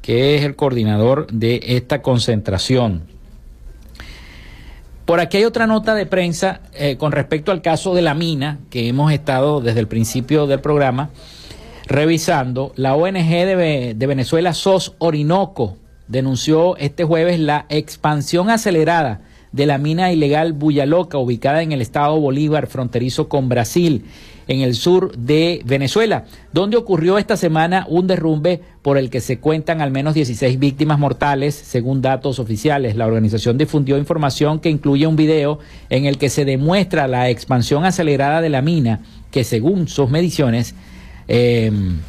que 0.00 0.36
es 0.36 0.44
el 0.44 0.56
coordinador 0.56 1.26
de 1.30 1.60
esta 1.62 2.00
concentración. 2.00 3.02
Por 5.04 5.20
aquí 5.20 5.36
hay 5.36 5.44
otra 5.44 5.66
nota 5.66 5.94
de 5.94 6.06
prensa 6.06 6.62
eh, 6.72 6.96
con 6.96 7.12
respecto 7.12 7.52
al 7.52 7.62
caso 7.62 7.94
de 7.94 8.02
la 8.02 8.14
mina, 8.14 8.58
que 8.70 8.88
hemos 8.88 9.12
estado 9.12 9.60
desde 9.60 9.80
el 9.80 9.88
principio 9.88 10.46
del 10.46 10.60
programa 10.60 11.10
revisando, 11.90 12.72
la 12.76 12.94
ONG 12.94 13.28
de, 13.28 14.06
Venezuela, 14.06 14.54
SOS 14.54 14.94
Orinoco, 14.98 15.76
denunció 16.06 16.76
este 16.76 17.02
jueves 17.02 17.40
la 17.40 17.66
expansión 17.68 18.48
acelerada 18.48 19.22
de 19.50 19.66
la 19.66 19.76
mina 19.76 20.12
ilegal 20.12 20.52
Buyaloca, 20.52 21.18
ubicada 21.18 21.62
en 21.62 21.72
el 21.72 21.80
estado 21.80 22.18
Bolívar, 22.20 22.68
fronterizo 22.68 23.28
con 23.28 23.48
Brasil, 23.48 24.04
en 24.46 24.60
el 24.60 24.76
sur 24.76 25.16
de 25.16 25.62
Venezuela, 25.64 26.26
donde 26.52 26.76
ocurrió 26.76 27.18
esta 27.18 27.36
semana 27.36 27.86
un 27.88 28.06
derrumbe 28.06 28.60
por 28.82 28.96
el 28.96 29.10
que 29.10 29.20
se 29.20 29.40
cuentan 29.40 29.80
al 29.80 29.90
menos 29.90 30.14
16 30.14 30.60
víctimas 30.60 30.98
mortales, 31.00 31.56
según 31.56 32.02
datos 32.02 32.38
oficiales. 32.38 32.94
La 32.94 33.06
organización 33.06 33.58
difundió 33.58 33.98
información 33.98 34.60
que 34.60 34.70
incluye 34.70 35.08
un 35.08 35.16
video 35.16 35.58
en 35.88 36.04
el 36.04 36.18
que 36.18 36.30
se 36.30 36.44
demuestra 36.44 37.08
la 37.08 37.30
expansión 37.30 37.84
acelerada 37.84 38.40
de 38.40 38.48
la 38.48 38.62
mina, 38.62 39.00
que 39.32 39.42
según 39.42 39.88
sus 39.88 40.08
mediciones 40.08 40.76
Em, 41.32 42.00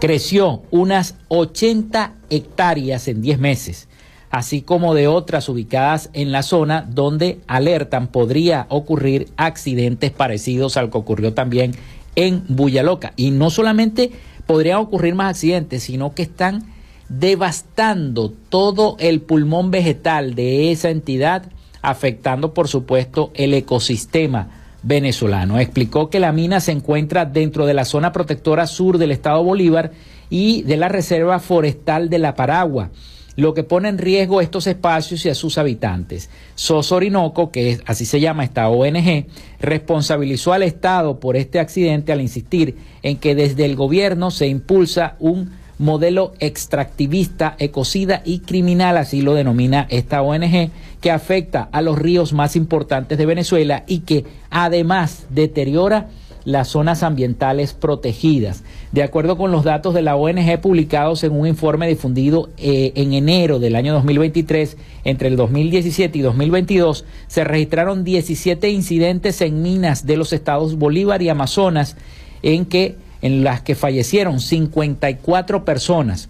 creció 0.00 0.62
unas 0.70 1.16
80 1.28 2.14
hectáreas 2.30 3.08
en 3.08 3.20
10 3.20 3.38
meses, 3.38 3.88
así 4.30 4.62
como 4.62 4.94
de 4.94 5.06
otras 5.06 5.50
ubicadas 5.50 6.08
en 6.14 6.32
la 6.32 6.42
zona 6.42 6.80
donde 6.88 7.40
alertan 7.46 8.06
podría 8.06 8.64
ocurrir 8.70 9.28
accidentes 9.36 10.12
parecidos 10.12 10.78
al 10.78 10.90
que 10.90 10.96
ocurrió 10.96 11.34
también 11.34 11.72
en 12.14 12.42
Buyaloca. 12.48 13.12
Y 13.16 13.32
no 13.32 13.50
solamente 13.50 14.12
podrían 14.46 14.78
ocurrir 14.78 15.14
más 15.14 15.32
accidentes, 15.32 15.82
sino 15.82 16.14
que 16.14 16.22
están 16.22 16.72
devastando 17.10 18.32
todo 18.48 18.96
el 18.98 19.20
pulmón 19.20 19.70
vegetal 19.70 20.34
de 20.34 20.72
esa 20.72 20.88
entidad, 20.88 21.52
afectando 21.82 22.54
por 22.54 22.68
supuesto 22.68 23.30
el 23.34 23.52
ecosistema 23.52 24.48
venezolano. 24.86 25.58
Explicó 25.58 26.08
que 26.08 26.20
la 26.20 26.32
mina 26.32 26.60
se 26.60 26.72
encuentra 26.72 27.24
dentro 27.24 27.66
de 27.66 27.74
la 27.74 27.84
zona 27.84 28.12
protectora 28.12 28.66
sur 28.66 28.98
del 28.98 29.10
estado 29.10 29.42
Bolívar 29.42 29.90
y 30.30 30.62
de 30.62 30.76
la 30.76 30.88
Reserva 30.88 31.40
Forestal 31.40 32.08
de 32.08 32.18
la 32.20 32.36
Paragua, 32.36 32.90
lo 33.34 33.52
que 33.52 33.64
pone 33.64 33.88
en 33.88 33.98
riesgo 33.98 34.40
estos 34.40 34.66
espacios 34.68 35.26
y 35.26 35.28
a 35.28 35.34
sus 35.34 35.58
habitantes. 35.58 36.30
SOS 36.54 36.92
Orinoco, 36.92 37.50
que 37.50 37.72
es, 37.72 37.82
así 37.84 38.06
se 38.06 38.20
llama 38.20 38.44
esta 38.44 38.68
ONG, 38.68 39.26
responsabilizó 39.60 40.52
al 40.52 40.62
Estado 40.62 41.18
por 41.18 41.36
este 41.36 41.58
accidente 41.58 42.12
al 42.12 42.20
insistir 42.20 42.76
en 43.02 43.16
que 43.16 43.34
desde 43.34 43.64
el 43.64 43.74
gobierno 43.74 44.30
se 44.30 44.46
impulsa 44.46 45.16
un 45.18 45.50
modelo 45.78 46.32
extractivista, 46.40 47.56
ecocida 47.58 48.22
y 48.24 48.40
criminal, 48.40 48.96
así 48.96 49.22
lo 49.22 49.34
denomina 49.34 49.86
esta 49.90 50.22
ONG, 50.22 50.70
que 51.00 51.10
afecta 51.10 51.68
a 51.72 51.82
los 51.82 51.98
ríos 51.98 52.32
más 52.32 52.56
importantes 52.56 53.18
de 53.18 53.26
Venezuela 53.26 53.84
y 53.86 54.00
que 54.00 54.24
además 54.50 55.26
deteriora 55.30 56.08
las 56.46 56.68
zonas 56.68 57.02
ambientales 57.02 57.74
protegidas. 57.74 58.62
De 58.92 59.02
acuerdo 59.02 59.36
con 59.36 59.50
los 59.50 59.64
datos 59.64 59.92
de 59.92 60.02
la 60.02 60.16
ONG 60.16 60.60
publicados 60.60 61.24
en 61.24 61.32
un 61.32 61.46
informe 61.46 61.88
difundido 61.88 62.48
eh, 62.56 62.92
en 62.94 63.12
enero 63.12 63.58
del 63.58 63.74
año 63.74 63.92
2023, 63.92 64.76
entre 65.04 65.28
el 65.28 65.36
2017 65.36 66.18
y 66.18 66.22
2022 66.22 67.04
se 67.26 67.44
registraron 67.44 68.04
17 68.04 68.70
incidentes 68.70 69.40
en 69.40 69.60
minas 69.60 70.06
de 70.06 70.16
los 70.16 70.32
estados 70.32 70.78
Bolívar 70.78 71.20
y 71.20 71.28
Amazonas 71.28 71.96
en 72.42 72.64
que 72.64 72.94
en 73.22 73.44
las 73.44 73.60
que 73.62 73.74
fallecieron 73.74 74.40
54 74.40 75.64
personas, 75.64 76.28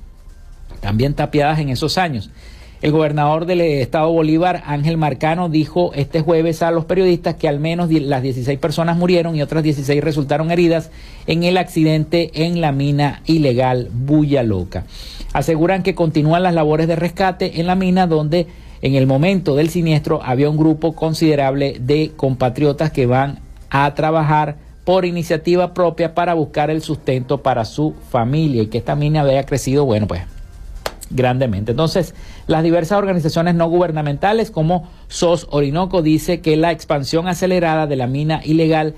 también 0.81 1.15
tapiadas 1.15 1.59
en 1.59 1.69
esos 1.69 1.99
años. 1.99 2.31
El 2.83 2.93
gobernador 2.93 3.47
del 3.47 3.63
estado 3.63 4.13
Bolívar, 4.13 4.63
Ángel 4.67 4.99
Marcano, 4.99 5.49
dijo 5.49 5.93
este 5.95 6.21
jueves 6.21 6.63
a 6.63 6.71
los 6.71 6.85
periodistas 6.85 7.37
que 7.37 7.49
al 7.49 7.59
menos 7.59 7.91
las 7.91 8.23
16 8.23 8.59
personas 8.59 8.99
murieron 8.99 9.35
y 9.35 9.41
otras 9.41 9.63
16 9.63 10.05
resultaron 10.05 10.51
heridas 10.51 10.91
en 11.27 11.43
el 11.43 11.57
accidente 11.57 12.31
en 12.45 12.61
la 12.61 12.73
mina 12.73 13.23
ilegal 13.25 13.89
Bulla 13.93 14.43
Loca. 14.43 14.85
Aseguran 15.33 15.83
que 15.83 15.95
continúan 15.95 16.43
las 16.43 16.55
labores 16.55 16.87
de 16.87 16.97
rescate 16.97 17.61
en 17.61 17.67
la 17.67 17.77
mina 17.77 18.07
donde 18.07 18.47
en 18.83 18.95
el 18.95 19.07
momento 19.07 19.57
del 19.57 19.71
siniestro 19.71 20.21
había 20.23 20.51
un 20.51 20.59
grupo 20.59 20.95
considerable 20.95 21.79
de 21.81 22.13
compatriotas 22.15 22.91
que 22.91 23.07
van 23.07 23.39
a 23.71 23.95
trabajar 23.95 24.57
por 24.87 25.05
iniciativa 25.05 25.75
propia 25.75 26.15
para 26.15 26.35
buscar 26.35 26.71
el 26.71 26.81
sustento 26.81 27.43
para 27.43 27.65
su 27.65 27.97
familia 28.09 28.63
y 28.63 28.69
que 28.69 28.79
esta 28.79 28.95
mina 28.95 29.23
había 29.23 29.45
crecido, 29.45 29.85
bueno, 29.85 30.07
pues 30.07 30.23
grandemente. 31.11 31.73
Entonces, 31.73 32.15
las 32.47 32.63
diversas 32.63 32.97
organizaciones 32.97 33.57
no 33.57 33.69
gubernamentales 33.69 34.53
como 34.53 34.89
SOS 35.09 35.49
Orinoco 35.51 36.03
dice 36.03 36.41
que 36.41 36.57
la 36.57 36.71
expansión 36.71 37.27
acelerada 37.27 37.89
de 37.89 37.97
la 37.97 38.07
mina 38.07 38.41
ilegal 38.45 38.95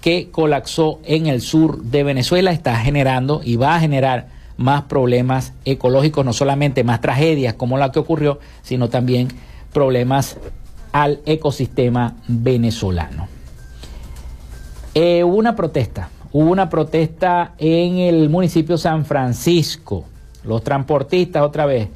que 0.00 0.28
colapsó 0.32 0.98
en 1.04 1.28
el 1.28 1.40
sur 1.40 1.82
de 1.84 2.02
Venezuela 2.02 2.50
está 2.50 2.74
generando 2.74 3.40
y 3.44 3.54
va 3.54 3.76
a 3.76 3.80
generar 3.80 4.26
más 4.56 4.82
problemas 4.82 5.52
ecológicos, 5.64 6.24
no 6.24 6.32
solamente 6.32 6.82
más 6.82 7.00
tragedias 7.00 7.54
como 7.54 7.78
la 7.78 7.92
que 7.92 8.00
ocurrió, 8.00 8.40
sino 8.62 8.88
también 8.88 9.28
problemas 9.72 10.36
al 10.90 11.20
ecosistema 11.26 12.16
venezolano. 12.26 13.37
Eh, 15.00 15.22
hubo 15.22 15.36
una 15.36 15.54
protesta, 15.54 16.08
hubo 16.32 16.50
una 16.50 16.68
protesta 16.68 17.52
en 17.58 17.98
el 17.98 18.28
municipio 18.28 18.76
San 18.76 19.04
Francisco 19.04 20.06
los 20.42 20.64
transportistas, 20.64 21.44
otra 21.44 21.66
vez. 21.66 21.88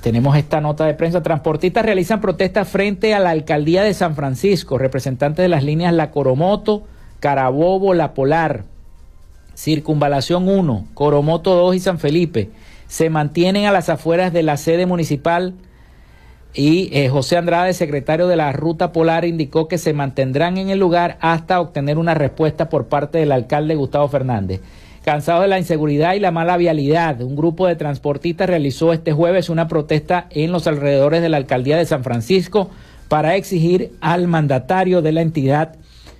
Tenemos 0.00 0.34
esta 0.34 0.62
nota 0.62 0.86
de 0.86 0.94
prensa. 0.94 1.22
Transportistas 1.22 1.84
realizan 1.84 2.22
protestas 2.22 2.66
frente 2.66 3.12
a 3.12 3.20
la 3.20 3.28
alcaldía 3.32 3.82
de 3.82 3.92
San 3.92 4.16
Francisco. 4.16 4.78
Representantes 4.78 5.42
de 5.42 5.50
las 5.50 5.62
líneas 5.62 5.92
La 5.92 6.10
Coromoto, 6.10 6.84
Carabobo, 7.20 7.92
La 7.92 8.14
Polar, 8.14 8.64
Circunvalación 9.54 10.48
1, 10.48 10.86
Coromoto 10.94 11.54
2 11.54 11.76
y 11.76 11.80
San 11.80 11.98
Felipe 11.98 12.48
se 12.86 13.10
mantienen 13.10 13.66
a 13.66 13.72
las 13.72 13.90
afueras 13.90 14.32
de 14.32 14.42
la 14.42 14.56
sede 14.56 14.86
municipal 14.86 15.52
y 16.54 16.88
eh, 16.92 17.08
José 17.08 17.36
Andrade, 17.36 17.72
secretario 17.72 18.28
de 18.28 18.36
la 18.36 18.52
Ruta 18.52 18.92
Polar, 18.92 19.24
indicó 19.24 19.66
que 19.66 19.76
se 19.76 19.92
mantendrán 19.92 20.56
en 20.56 20.70
el 20.70 20.78
lugar 20.78 21.18
hasta 21.20 21.60
obtener 21.60 21.98
una 21.98 22.14
respuesta 22.14 22.68
por 22.68 22.86
parte 22.86 23.18
del 23.18 23.32
alcalde 23.32 23.74
Gustavo 23.74 24.08
Fernández. 24.08 24.60
Cansado 25.04 25.42
de 25.42 25.48
la 25.48 25.58
inseguridad 25.58 26.14
y 26.14 26.20
la 26.20 26.30
mala 26.30 26.56
vialidad, 26.56 27.20
un 27.20 27.36
grupo 27.36 27.66
de 27.66 27.76
transportistas 27.76 28.48
realizó 28.48 28.92
este 28.92 29.12
jueves 29.12 29.50
una 29.50 29.68
protesta 29.68 30.28
en 30.30 30.52
los 30.52 30.66
alrededores 30.66 31.20
de 31.20 31.28
la 31.28 31.36
alcaldía 31.36 31.76
de 31.76 31.86
San 31.86 32.04
Francisco 32.04 32.70
para 33.08 33.34
exigir 33.34 33.92
al 34.00 34.28
mandatario 34.28 35.02
de 35.02 35.12
la 35.12 35.20
entidad 35.20 35.74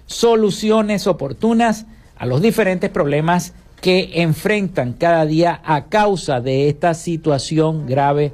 soluciones 0.06 1.06
oportunas 1.06 1.86
a 2.18 2.26
los 2.26 2.42
diferentes 2.42 2.90
problemas 2.90 3.54
que 3.80 4.10
enfrentan 4.22 4.92
cada 4.92 5.24
día 5.24 5.60
a 5.64 5.86
causa 5.86 6.40
de 6.40 6.68
esta 6.68 6.92
situación 6.94 7.86
grave 7.86 8.32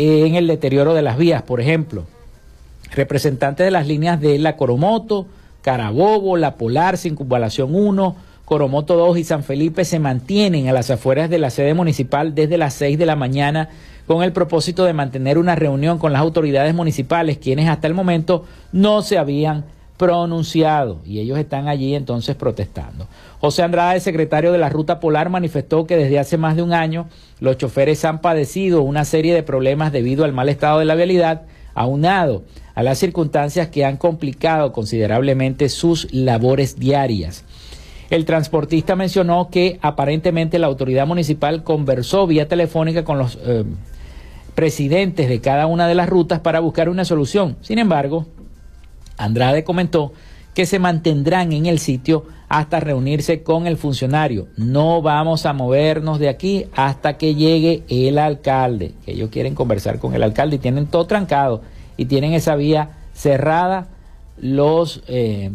en 0.00 0.34
el 0.34 0.46
deterioro 0.46 0.94
de 0.94 1.02
las 1.02 1.18
vías, 1.18 1.42
por 1.42 1.60
ejemplo. 1.60 2.04
Representantes 2.92 3.64
de 3.66 3.70
las 3.70 3.86
líneas 3.86 4.18
de 4.18 4.38
La 4.38 4.56
Coromoto, 4.56 5.26
Carabobo, 5.60 6.38
La 6.38 6.54
Polar, 6.54 6.96
Circunvalación 6.96 7.74
1, 7.74 8.16
Coromoto 8.46 8.96
2 8.96 9.18
y 9.18 9.24
San 9.24 9.44
Felipe 9.44 9.84
se 9.84 9.98
mantienen 9.98 10.68
a 10.68 10.72
las 10.72 10.90
afueras 10.90 11.28
de 11.28 11.38
la 11.38 11.50
sede 11.50 11.74
municipal 11.74 12.34
desde 12.34 12.56
las 12.56 12.72
6 12.74 12.98
de 12.98 13.06
la 13.06 13.14
mañana 13.14 13.68
con 14.06 14.22
el 14.22 14.32
propósito 14.32 14.84
de 14.84 14.94
mantener 14.94 15.36
una 15.36 15.54
reunión 15.54 15.98
con 15.98 16.12
las 16.12 16.22
autoridades 16.22 16.74
municipales, 16.74 17.38
quienes 17.38 17.68
hasta 17.68 17.86
el 17.86 17.94
momento 17.94 18.46
no 18.72 19.02
se 19.02 19.18
habían 19.18 19.64
pronunciado 20.00 21.02
y 21.04 21.18
ellos 21.18 21.38
están 21.38 21.68
allí 21.68 21.94
entonces 21.94 22.34
protestando. 22.34 23.06
José 23.38 23.62
Andrade, 23.62 24.00
secretario 24.00 24.50
de 24.50 24.56
la 24.56 24.70
Ruta 24.70 24.98
Polar, 24.98 25.28
manifestó 25.28 25.86
que 25.86 25.98
desde 25.98 26.18
hace 26.18 26.38
más 26.38 26.56
de 26.56 26.62
un 26.62 26.72
año 26.72 27.10
los 27.38 27.58
choferes 27.58 28.02
han 28.06 28.22
padecido 28.22 28.80
una 28.80 29.04
serie 29.04 29.34
de 29.34 29.42
problemas 29.42 29.92
debido 29.92 30.24
al 30.24 30.32
mal 30.32 30.48
estado 30.48 30.78
de 30.78 30.86
la 30.86 30.94
vialidad, 30.94 31.42
aunado 31.74 32.44
a 32.74 32.82
las 32.82 32.96
circunstancias 32.96 33.68
que 33.68 33.84
han 33.84 33.98
complicado 33.98 34.72
considerablemente 34.72 35.68
sus 35.68 36.10
labores 36.14 36.78
diarias. 36.78 37.44
El 38.08 38.24
transportista 38.24 38.96
mencionó 38.96 39.50
que 39.50 39.78
aparentemente 39.82 40.58
la 40.58 40.68
autoridad 40.68 41.06
municipal 41.06 41.62
conversó 41.62 42.26
vía 42.26 42.48
telefónica 42.48 43.04
con 43.04 43.18
los 43.18 43.38
eh, 43.44 43.64
presidentes 44.54 45.28
de 45.28 45.42
cada 45.42 45.66
una 45.66 45.86
de 45.86 45.94
las 45.94 46.08
rutas 46.08 46.40
para 46.40 46.60
buscar 46.60 46.88
una 46.88 47.04
solución. 47.04 47.58
Sin 47.60 47.78
embargo, 47.78 48.24
Andrade 49.20 49.64
comentó 49.64 50.12
que 50.54 50.66
se 50.66 50.78
mantendrán 50.78 51.52
en 51.52 51.66
el 51.66 51.78
sitio 51.78 52.26
hasta 52.48 52.80
reunirse 52.80 53.42
con 53.42 53.66
el 53.66 53.76
funcionario. 53.76 54.48
No 54.56 55.02
vamos 55.02 55.46
a 55.46 55.52
movernos 55.52 56.18
de 56.18 56.28
aquí 56.28 56.66
hasta 56.74 57.16
que 57.16 57.34
llegue 57.34 57.84
el 57.88 58.18
alcalde. 58.18 58.94
Ellos 59.06 59.30
quieren 59.30 59.54
conversar 59.54 59.98
con 60.00 60.14
el 60.14 60.22
alcalde 60.22 60.56
y 60.56 60.58
tienen 60.58 60.86
todo 60.86 61.06
trancado 61.06 61.62
y 61.96 62.06
tienen 62.06 62.32
esa 62.32 62.56
vía 62.56 62.98
cerrada 63.12 63.88
los 64.38 65.02
eh, 65.06 65.50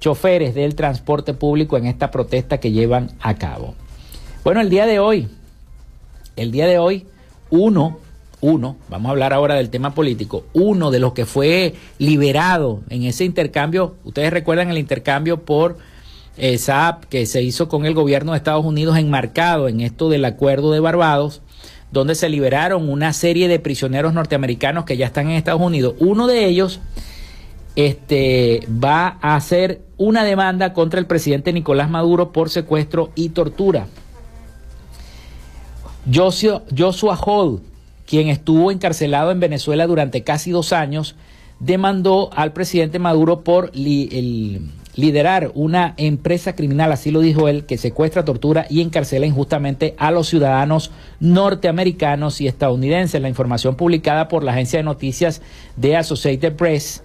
choferes 0.00 0.54
del 0.54 0.74
transporte 0.74 1.34
público 1.34 1.76
en 1.76 1.86
esta 1.86 2.10
protesta 2.10 2.58
que 2.58 2.70
llevan 2.70 3.10
a 3.20 3.34
cabo. 3.34 3.74
Bueno, 4.44 4.60
el 4.60 4.70
día 4.70 4.86
de 4.86 5.00
hoy, 5.00 5.28
el 6.36 6.52
día 6.52 6.66
de 6.66 6.78
hoy, 6.78 7.06
uno, 7.50 7.98
uno, 8.40 8.76
vamos 8.88 9.08
a 9.08 9.12
hablar 9.12 9.32
ahora 9.32 9.54
del 9.54 9.70
tema 9.70 9.94
político, 9.94 10.44
uno 10.52 10.90
de 10.90 11.00
los 11.00 11.12
que 11.12 11.26
fue 11.26 11.74
liberado 11.98 12.82
en 12.88 13.04
ese 13.04 13.24
intercambio, 13.24 13.96
ustedes 14.04 14.32
recuerdan 14.32 14.70
el 14.70 14.78
intercambio 14.78 15.44
por 15.44 15.78
eh, 16.36 16.56
SAP 16.56 17.04
que 17.06 17.26
se 17.26 17.42
hizo 17.42 17.68
con 17.68 17.84
el 17.84 17.94
gobierno 17.94 18.32
de 18.32 18.38
Estados 18.38 18.64
Unidos 18.64 18.96
enmarcado 18.96 19.66
en 19.68 19.80
esto 19.80 20.08
del 20.08 20.24
acuerdo 20.24 20.70
de 20.70 20.80
Barbados, 20.80 21.42
donde 21.90 22.14
se 22.14 22.28
liberaron 22.28 22.88
una 22.88 23.12
serie 23.12 23.48
de 23.48 23.58
prisioneros 23.58 24.14
norteamericanos 24.14 24.84
que 24.84 24.96
ya 24.96 25.06
están 25.06 25.28
en 25.30 25.36
Estados 25.36 25.62
Unidos. 25.62 25.94
Uno 25.98 26.26
de 26.26 26.46
ellos 26.46 26.80
este, 27.76 28.66
va 28.68 29.18
a 29.20 29.36
hacer 29.36 29.82
una 29.96 30.24
demanda 30.24 30.72
contra 30.72 31.00
el 31.00 31.06
presidente 31.06 31.52
Nicolás 31.52 31.90
Maduro 31.90 32.32
por 32.32 32.50
secuestro 32.50 33.10
y 33.14 33.30
tortura. 33.30 33.86
Joshua, 36.12 37.16
Hall, 37.24 37.60
quien 38.08 38.28
estuvo 38.28 38.70
encarcelado 38.72 39.30
en 39.30 39.40
Venezuela 39.40 39.86
durante 39.86 40.22
casi 40.22 40.50
dos 40.50 40.72
años, 40.72 41.14
demandó 41.60 42.30
al 42.34 42.52
presidente 42.52 42.98
Maduro 42.98 43.42
por 43.42 43.70
liderar 43.74 45.52
una 45.54 45.94
empresa 45.98 46.56
criminal, 46.56 46.90
así 46.90 47.10
lo 47.10 47.20
dijo 47.20 47.48
él, 47.48 47.66
que 47.66 47.76
secuestra, 47.76 48.24
tortura 48.24 48.66
y 48.70 48.80
encarcela 48.80 49.26
injustamente 49.26 49.94
a 49.98 50.10
los 50.10 50.28
ciudadanos 50.28 50.90
norteamericanos 51.20 52.40
y 52.40 52.46
estadounidenses. 52.46 53.20
La 53.20 53.28
información 53.28 53.76
publicada 53.76 54.28
por 54.28 54.42
la 54.42 54.52
agencia 54.52 54.78
de 54.78 54.84
noticias 54.84 55.42
de 55.76 55.96
Associated 55.96 56.54
Press 56.54 57.02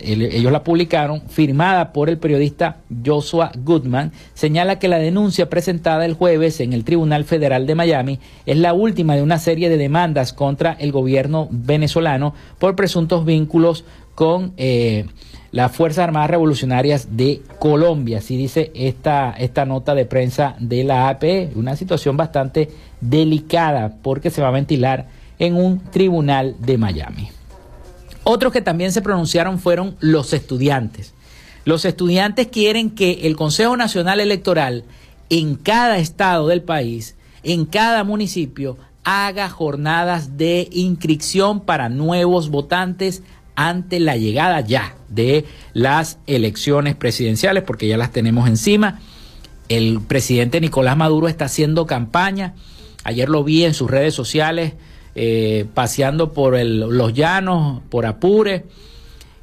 ellos 0.00 0.52
la 0.52 0.64
publicaron, 0.64 1.22
firmada 1.28 1.92
por 1.92 2.08
el 2.08 2.18
periodista 2.18 2.78
Joshua 3.04 3.52
Goodman, 3.56 4.12
señala 4.34 4.78
que 4.78 4.88
la 4.88 4.98
denuncia 4.98 5.48
presentada 5.48 6.04
el 6.04 6.14
jueves 6.14 6.60
en 6.60 6.72
el 6.72 6.84
Tribunal 6.84 7.24
Federal 7.24 7.66
de 7.66 7.74
Miami 7.74 8.18
es 8.46 8.56
la 8.56 8.72
última 8.72 9.14
de 9.14 9.22
una 9.22 9.38
serie 9.38 9.68
de 9.68 9.76
demandas 9.76 10.32
contra 10.32 10.72
el 10.72 10.92
gobierno 10.92 11.48
venezolano 11.50 12.34
por 12.58 12.76
presuntos 12.76 13.24
vínculos 13.24 13.84
con 14.14 14.52
eh, 14.56 15.06
las 15.52 15.72
Fuerzas 15.72 16.04
Armadas 16.04 16.30
Revolucionarias 16.30 17.16
de 17.16 17.42
Colombia, 17.58 18.18
así 18.18 18.36
dice 18.36 18.72
esta, 18.74 19.32
esta 19.38 19.64
nota 19.64 19.94
de 19.94 20.04
prensa 20.04 20.56
de 20.58 20.84
la 20.84 21.08
APE, 21.08 21.52
una 21.54 21.76
situación 21.76 22.16
bastante 22.16 22.70
delicada 23.00 23.96
porque 24.02 24.30
se 24.30 24.42
va 24.42 24.48
a 24.48 24.52
ventilar 24.52 25.06
en 25.38 25.54
un 25.54 25.78
tribunal 25.78 26.56
de 26.58 26.78
Miami. 26.78 27.35
Otros 28.28 28.52
que 28.52 28.60
también 28.60 28.90
se 28.90 29.02
pronunciaron 29.02 29.60
fueron 29.60 29.94
los 30.00 30.32
estudiantes. 30.32 31.14
Los 31.64 31.84
estudiantes 31.84 32.48
quieren 32.48 32.90
que 32.90 33.20
el 33.22 33.36
Consejo 33.36 33.76
Nacional 33.76 34.18
Electoral 34.18 34.82
en 35.30 35.54
cada 35.54 35.98
estado 35.98 36.48
del 36.48 36.60
país, 36.60 37.14
en 37.44 37.66
cada 37.66 38.02
municipio, 38.02 38.78
haga 39.04 39.48
jornadas 39.48 40.36
de 40.36 40.68
inscripción 40.72 41.60
para 41.60 41.88
nuevos 41.88 42.50
votantes 42.50 43.22
ante 43.54 44.00
la 44.00 44.16
llegada 44.16 44.60
ya 44.60 44.96
de 45.08 45.44
las 45.72 46.18
elecciones 46.26 46.96
presidenciales, 46.96 47.62
porque 47.62 47.86
ya 47.86 47.96
las 47.96 48.10
tenemos 48.10 48.48
encima. 48.48 48.98
el 49.68 50.00
presidente 50.00 50.60
Nicolás 50.60 50.96
Maduro 50.96 51.28
está 51.28 51.44
haciendo 51.44 51.86
campaña. 51.86 52.54
Ayer 53.04 53.28
lo 53.28 53.44
vi 53.44 53.64
en 53.64 53.74
sus 53.74 53.88
redes 53.88 54.14
sociales 54.14 54.72
eh, 55.16 55.64
paseando 55.74 56.32
por 56.32 56.56
los 56.62 57.14
llanos, 57.14 57.80
por 57.88 58.06
Apure. 58.06 58.66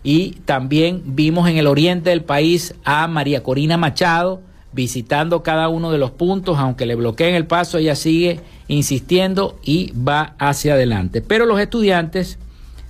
Y 0.03 0.31
también 0.45 1.01
vimos 1.03 1.49
en 1.49 1.57
el 1.57 1.67
oriente 1.67 2.11
del 2.11 2.23
país 2.23 2.75
a 2.85 3.07
María 3.07 3.41
Corina 3.41 3.75
Machado 3.75 4.41
visitando 4.73 5.43
cada 5.43 5.69
uno 5.69 5.91
de 5.91 5.97
los 5.97 6.11
puntos, 6.11 6.57
aunque 6.57 6.85
le 6.85 6.95
bloqueen 6.95 7.35
el 7.35 7.45
paso, 7.45 7.77
ella 7.77 7.95
sigue 7.95 8.39
insistiendo 8.67 9.59
y 9.63 9.93
va 9.93 10.35
hacia 10.39 10.73
adelante. 10.73 11.21
Pero 11.21 11.45
los 11.45 11.59
estudiantes 11.59 12.39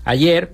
ayer 0.06 0.54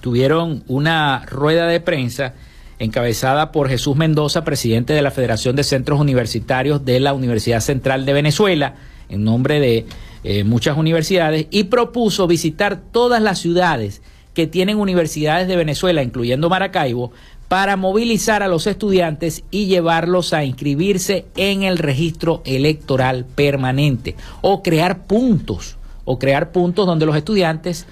tuvieron 0.00 0.64
una 0.66 1.24
rueda 1.26 1.66
de 1.66 1.80
prensa 1.80 2.34
encabezada 2.78 3.52
por 3.52 3.68
Jesús 3.68 3.96
Mendoza, 3.96 4.44
presidente 4.44 4.92
de 4.92 5.02
la 5.02 5.12
Federación 5.12 5.54
de 5.54 5.62
Centros 5.62 6.00
Universitarios 6.00 6.84
de 6.84 6.98
la 6.98 7.12
Universidad 7.12 7.60
Central 7.60 8.04
de 8.04 8.12
Venezuela, 8.12 8.74
en 9.08 9.22
nombre 9.24 9.60
de 9.60 9.86
eh, 10.24 10.44
muchas 10.44 10.76
universidades, 10.76 11.46
y 11.50 11.64
propuso 11.64 12.26
visitar 12.26 12.80
todas 12.92 13.22
las 13.22 13.38
ciudades 13.38 14.02
que 14.34 14.46
tienen 14.46 14.78
universidades 14.78 15.48
de 15.48 15.56
Venezuela, 15.56 16.02
incluyendo 16.02 16.48
Maracaibo, 16.48 17.12
para 17.48 17.76
movilizar 17.76 18.42
a 18.42 18.48
los 18.48 18.66
estudiantes 18.66 19.44
y 19.50 19.66
llevarlos 19.66 20.32
a 20.32 20.42
inscribirse 20.42 21.26
en 21.36 21.64
el 21.64 21.76
registro 21.76 22.40
electoral 22.46 23.26
permanente 23.26 24.16
o 24.40 24.62
crear 24.62 25.04
puntos 25.04 25.76
o 26.06 26.18
crear 26.18 26.50
puntos 26.50 26.86
donde 26.86 27.04
los 27.04 27.14
estudiantes 27.14 27.86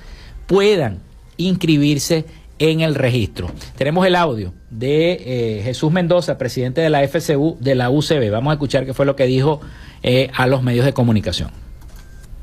puedan 0.46 1.00
inscribirse 1.36 2.24
en 2.58 2.80
el 2.80 2.94
registro. 2.94 3.50
Tenemos 3.76 4.06
el 4.06 4.16
audio 4.16 4.52
de 4.70 5.12
eh, 5.58 5.60
Jesús 5.62 5.92
Mendoza, 5.92 6.38
presidente 6.38 6.80
de 6.80 6.88
la 6.88 7.06
FCU 7.06 7.58
de 7.60 7.74
la 7.74 7.90
UCB. 7.90 8.30
Vamos 8.30 8.50
a 8.52 8.54
escuchar 8.54 8.86
qué 8.86 8.94
fue 8.94 9.06
lo 9.06 9.14
que 9.14 9.26
dijo 9.26 9.60
eh, 10.02 10.30
a 10.34 10.46
los 10.46 10.62
medios 10.62 10.86
de 10.86 10.92
comunicación. 10.92 11.50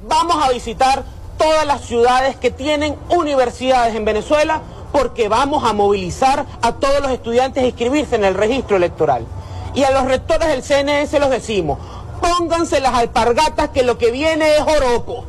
Vamos 0.08 0.38
a 0.41 0.51
visitar 0.51 1.03
todas 1.38 1.66
las 1.66 1.82
ciudades 1.82 2.38
que 2.38 2.49
tienen 2.49 2.95
universidades 3.10 3.93
en 3.93 4.05
Venezuela 4.05 4.62
porque 4.93 5.28
vamos 5.28 5.66
a 5.66 5.74
movilizar 5.74 6.45
a 6.62 6.72
todos 6.74 7.01
los 7.01 7.12
estudiantes 7.12 7.64
a 7.64 7.68
inscribirse 7.68 8.16
en 8.16 8.24
el 8.24 8.34
registro 8.34 8.78
electoral. 8.78 9.26
Y 9.74 9.84
a 9.84 9.91
los 9.91 10.05
rectores 10.05 10.47
del 10.47 10.64
CNS 10.64 11.20
los 11.20 11.30
decimos, 11.30 11.78
pónganse 12.22 12.80
las 12.80 12.93
alpargatas 12.93 13.70
que 13.70 13.84
lo 13.84 13.97
que 13.97 14.12
viene 14.12 14.55
es 14.55 14.62
oropo. 14.62 15.26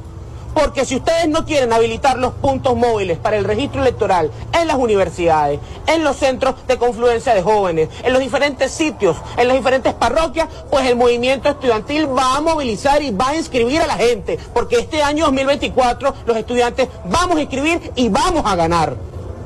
Porque 0.58 0.84
si 0.84 0.96
ustedes 0.96 1.28
no 1.28 1.44
quieren 1.44 1.72
habilitar 1.72 2.18
los 2.18 2.32
puntos 2.32 2.74
móviles 2.74 3.16
para 3.16 3.36
el 3.36 3.44
registro 3.44 3.80
electoral 3.80 4.32
en 4.52 4.66
las 4.66 4.76
universidades, 4.76 5.60
en 5.86 6.02
los 6.02 6.16
centros 6.16 6.56
de 6.66 6.76
confluencia 6.76 7.32
de 7.32 7.42
jóvenes, 7.42 7.88
en 8.02 8.12
los 8.12 8.20
diferentes 8.20 8.72
sitios, 8.72 9.16
en 9.36 9.46
las 9.46 9.56
diferentes 9.56 9.94
parroquias, 9.94 10.48
pues 10.68 10.84
el 10.86 10.96
movimiento 10.96 11.48
estudiantil 11.48 12.08
va 12.08 12.34
a 12.34 12.40
movilizar 12.40 13.00
y 13.02 13.12
va 13.12 13.28
a 13.28 13.36
inscribir 13.36 13.82
a 13.82 13.86
la 13.86 13.94
gente. 13.94 14.36
Porque 14.52 14.80
este 14.80 15.00
año 15.00 15.26
2024 15.26 16.14
los 16.26 16.36
estudiantes 16.36 16.88
vamos 17.04 17.36
a 17.36 17.42
inscribir 17.42 17.92
y 17.94 18.08
vamos 18.08 18.42
a 18.44 18.56
ganar. 18.56 18.96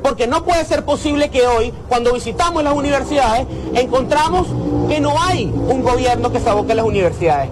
Porque 0.02 0.26
no 0.26 0.46
puede 0.46 0.64
ser 0.64 0.82
posible 0.86 1.28
que 1.28 1.46
hoy, 1.46 1.74
cuando 1.90 2.14
visitamos 2.14 2.64
las 2.64 2.72
universidades, 2.72 3.46
encontramos 3.74 4.46
que 4.88 4.98
no 4.98 5.22
hay 5.22 5.44
un 5.44 5.82
gobierno 5.82 6.32
que 6.32 6.40
se 6.40 6.48
aboque 6.48 6.74
las 6.74 6.86
universidades. 6.86 7.50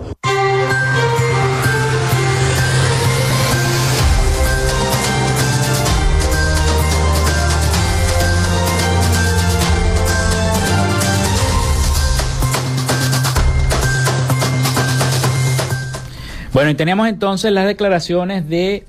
Bueno, 16.60 16.72
y 16.72 16.74
teníamos 16.74 17.08
entonces 17.08 17.50
las 17.52 17.64
declaraciones 17.64 18.46
de 18.46 18.84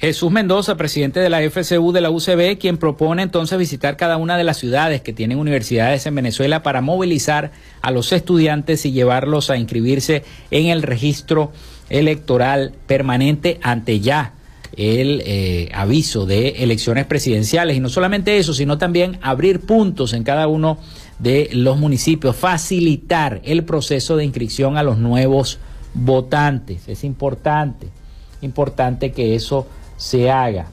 Jesús 0.00 0.32
Mendoza, 0.32 0.76
presidente 0.76 1.20
de 1.20 1.30
la 1.30 1.40
FCU 1.48 1.92
de 1.92 2.00
la 2.00 2.10
UCB, 2.10 2.58
quien 2.58 2.78
propone 2.78 3.22
entonces 3.22 3.56
visitar 3.60 3.96
cada 3.96 4.16
una 4.16 4.36
de 4.36 4.42
las 4.42 4.56
ciudades 4.56 5.02
que 5.02 5.12
tienen 5.12 5.38
universidades 5.38 6.04
en 6.06 6.16
Venezuela 6.16 6.64
para 6.64 6.80
movilizar 6.80 7.52
a 7.80 7.92
los 7.92 8.10
estudiantes 8.12 8.84
y 8.86 8.90
llevarlos 8.90 9.50
a 9.50 9.56
inscribirse 9.56 10.24
en 10.50 10.66
el 10.66 10.82
registro 10.82 11.52
electoral 11.90 12.72
permanente 12.88 13.60
ante 13.62 14.00
ya 14.00 14.32
el 14.76 15.22
eh, 15.26 15.68
aviso 15.74 16.26
de 16.26 16.64
elecciones 16.64 17.04
presidenciales. 17.04 17.76
Y 17.76 17.80
no 17.80 17.88
solamente 17.88 18.36
eso, 18.38 18.52
sino 18.52 18.78
también 18.78 19.16
abrir 19.22 19.60
puntos 19.60 20.12
en 20.12 20.24
cada 20.24 20.48
uno 20.48 20.76
de 21.20 21.50
los 21.52 21.78
municipios, 21.78 22.34
facilitar 22.34 23.42
el 23.44 23.62
proceso 23.62 24.16
de 24.16 24.24
inscripción 24.24 24.76
a 24.76 24.82
los 24.82 24.98
nuevos 24.98 25.60
votantes. 25.96 26.88
Es 26.88 27.04
importante, 27.04 27.88
importante 28.42 29.12
que 29.12 29.34
eso 29.34 29.66
se 29.96 30.30
haga. 30.30 30.66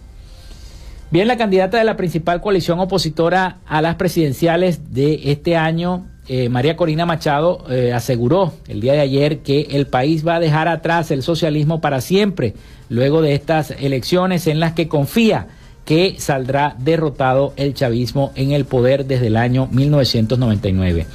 Bien, 1.11 1.28
la 1.28 1.38
candidata 1.38 1.78
de 1.78 1.84
la 1.84 1.95
principal 1.95 2.41
coalición 2.41 2.80
opositora 2.80 3.57
a 3.67 3.82
las 3.82 3.95
presidenciales 3.95 4.93
de 4.93 5.32
este 5.32 5.55
año, 5.55 6.07
eh, 6.28 6.49
María 6.49 6.76
Corina 6.76 7.05
Machado, 7.05 7.65
eh, 7.69 7.93
aseguró 7.93 8.53
el 8.67 8.82
día 8.82 8.93
de 8.93 9.01
ayer 9.01 9.39
que 9.39 9.67
el 9.71 9.86
país 9.86 10.28
va 10.28 10.36
a 10.36 10.39
dejar 10.39 10.67
atrás 10.67 11.11
el 11.11 11.21
socialismo 11.21 11.82
para 11.82 12.01
siempre, 12.01 12.55
luego 12.89 13.21
de 13.21 13.36
estas 13.36 13.71
elecciones 13.71 14.47
en 14.47 14.59
las 14.59 14.74
que 14.74 14.88
confía 14.88 15.47
que 15.86 16.15
saldrá 16.17 16.76
derrotado 16.80 17.53
el 17.57 17.74
chavismo 17.74 18.32
en 18.36 18.51
el 18.51 18.65
poder 18.65 19.05
desde 19.05 19.28
el 19.28 19.38
año 19.38 19.67
1999. 19.71 21.05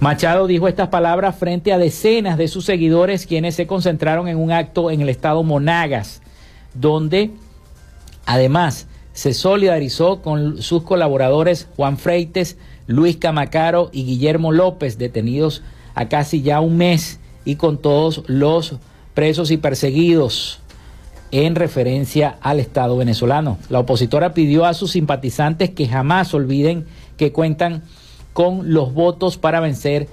Machado 0.00 0.46
dijo 0.46 0.68
estas 0.68 0.88
palabras 0.88 1.36
frente 1.36 1.72
a 1.72 1.78
decenas 1.78 2.36
de 2.36 2.48
sus 2.48 2.64
seguidores 2.64 3.26
quienes 3.26 3.54
se 3.54 3.66
concentraron 3.66 4.28
en 4.28 4.36
un 4.36 4.52
acto 4.52 4.90
en 4.90 5.00
el 5.00 5.08
estado 5.08 5.42
Monagas, 5.42 6.20
donde 6.74 7.30
Además, 8.26 8.86
se 9.12 9.34
solidarizó 9.34 10.22
con 10.22 10.62
sus 10.62 10.82
colaboradores 10.82 11.68
Juan 11.76 11.98
Freites, 11.98 12.56
Luis 12.86 13.16
Camacaro 13.16 13.90
y 13.92 14.04
Guillermo 14.04 14.52
López, 14.52 14.98
detenidos 14.98 15.62
a 15.94 16.08
casi 16.08 16.42
ya 16.42 16.60
un 16.60 16.76
mes, 16.76 17.20
y 17.44 17.56
con 17.56 17.78
todos 17.78 18.24
los 18.26 18.76
presos 19.12 19.50
y 19.50 19.58
perseguidos 19.58 20.60
en 21.30 21.54
referencia 21.54 22.36
al 22.40 22.58
Estado 22.58 22.96
venezolano. 22.96 23.58
La 23.68 23.80
opositora 23.80 24.32
pidió 24.34 24.64
a 24.64 24.74
sus 24.74 24.92
simpatizantes 24.92 25.70
que 25.70 25.86
jamás 25.86 26.32
olviden 26.32 26.86
que 27.18 27.32
cuentan 27.32 27.82
con 28.34 28.74
los 28.74 28.92
votos 28.92 29.38
para 29.38 29.60
vencer 29.60 30.08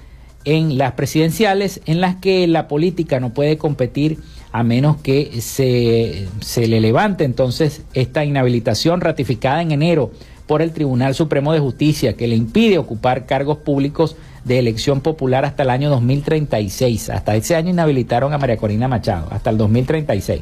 en 0.45 0.78
las 0.78 0.93
presidenciales 0.93 1.82
en 1.86 1.99
las 1.99 2.15
que 2.15 2.47
la 2.47 2.69
política 2.69 3.19
no 3.19 3.34
puede 3.34 3.57
competir 3.57 4.19
a 4.53 4.63
menos 4.63 4.97
que 4.97 5.41
se, 5.41 6.28
se 6.39 6.67
le 6.67 6.80
levante 6.80 7.26
entonces 7.26 7.84
esta 7.93 8.24
inhabilitación 8.24 9.01
ratificada 9.01 9.61
en 9.61 9.72
enero 9.72 10.11
por 10.47 10.61
el 10.61 10.72
Tribunal 10.72 11.15
Supremo 11.15 11.53
de 11.53 11.59
Justicia 11.59 12.13
que 12.13 12.28
le 12.28 12.36
impide 12.36 12.78
ocupar 12.78 13.26
cargos 13.26 13.57
públicos 13.57 14.15
de 14.43 14.59
elección 14.59 15.01
popular 15.01 15.45
hasta 15.45 15.63
el 15.63 15.69
año 15.69 15.89
2036. 15.89 17.09
Hasta 17.09 17.36
ese 17.36 17.55
año 17.55 17.69
inhabilitaron 17.69 18.34
a 18.34 18.38
María 18.38 18.57
Corina 18.57 18.88
Machado, 18.88 19.28
hasta 19.32 19.49
el 19.49 19.57
2036. 19.57 20.41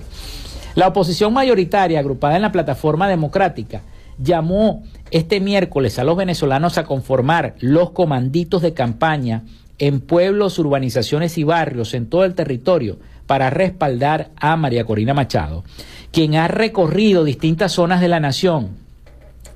La 0.75 0.87
oposición 0.87 1.33
mayoritaria, 1.33 1.99
agrupada 1.99 2.35
en 2.35 2.41
la 2.41 2.51
plataforma 2.51 3.07
democrática, 3.07 3.81
llamó 4.19 4.83
este 5.11 5.39
miércoles 5.39 5.97
a 5.97 6.03
los 6.03 6.17
venezolanos 6.17 6.77
a 6.77 6.83
conformar 6.83 7.55
los 7.59 7.91
comanditos 7.91 8.61
de 8.61 8.73
campaña 8.73 9.43
en 9.79 10.01
pueblos, 10.01 10.59
urbanizaciones 10.59 11.37
y 11.37 11.43
barrios 11.43 11.93
en 11.93 12.07
todo 12.07 12.25
el 12.25 12.35
territorio 12.35 12.97
para 13.25 13.49
respaldar 13.49 14.31
a 14.35 14.55
María 14.55 14.83
Corina 14.85 15.13
Machado, 15.13 15.63
quien 16.11 16.35
ha 16.35 16.47
recorrido 16.47 17.23
distintas 17.23 17.71
zonas 17.71 18.01
de 18.01 18.07
la 18.09 18.19
nación 18.19 18.71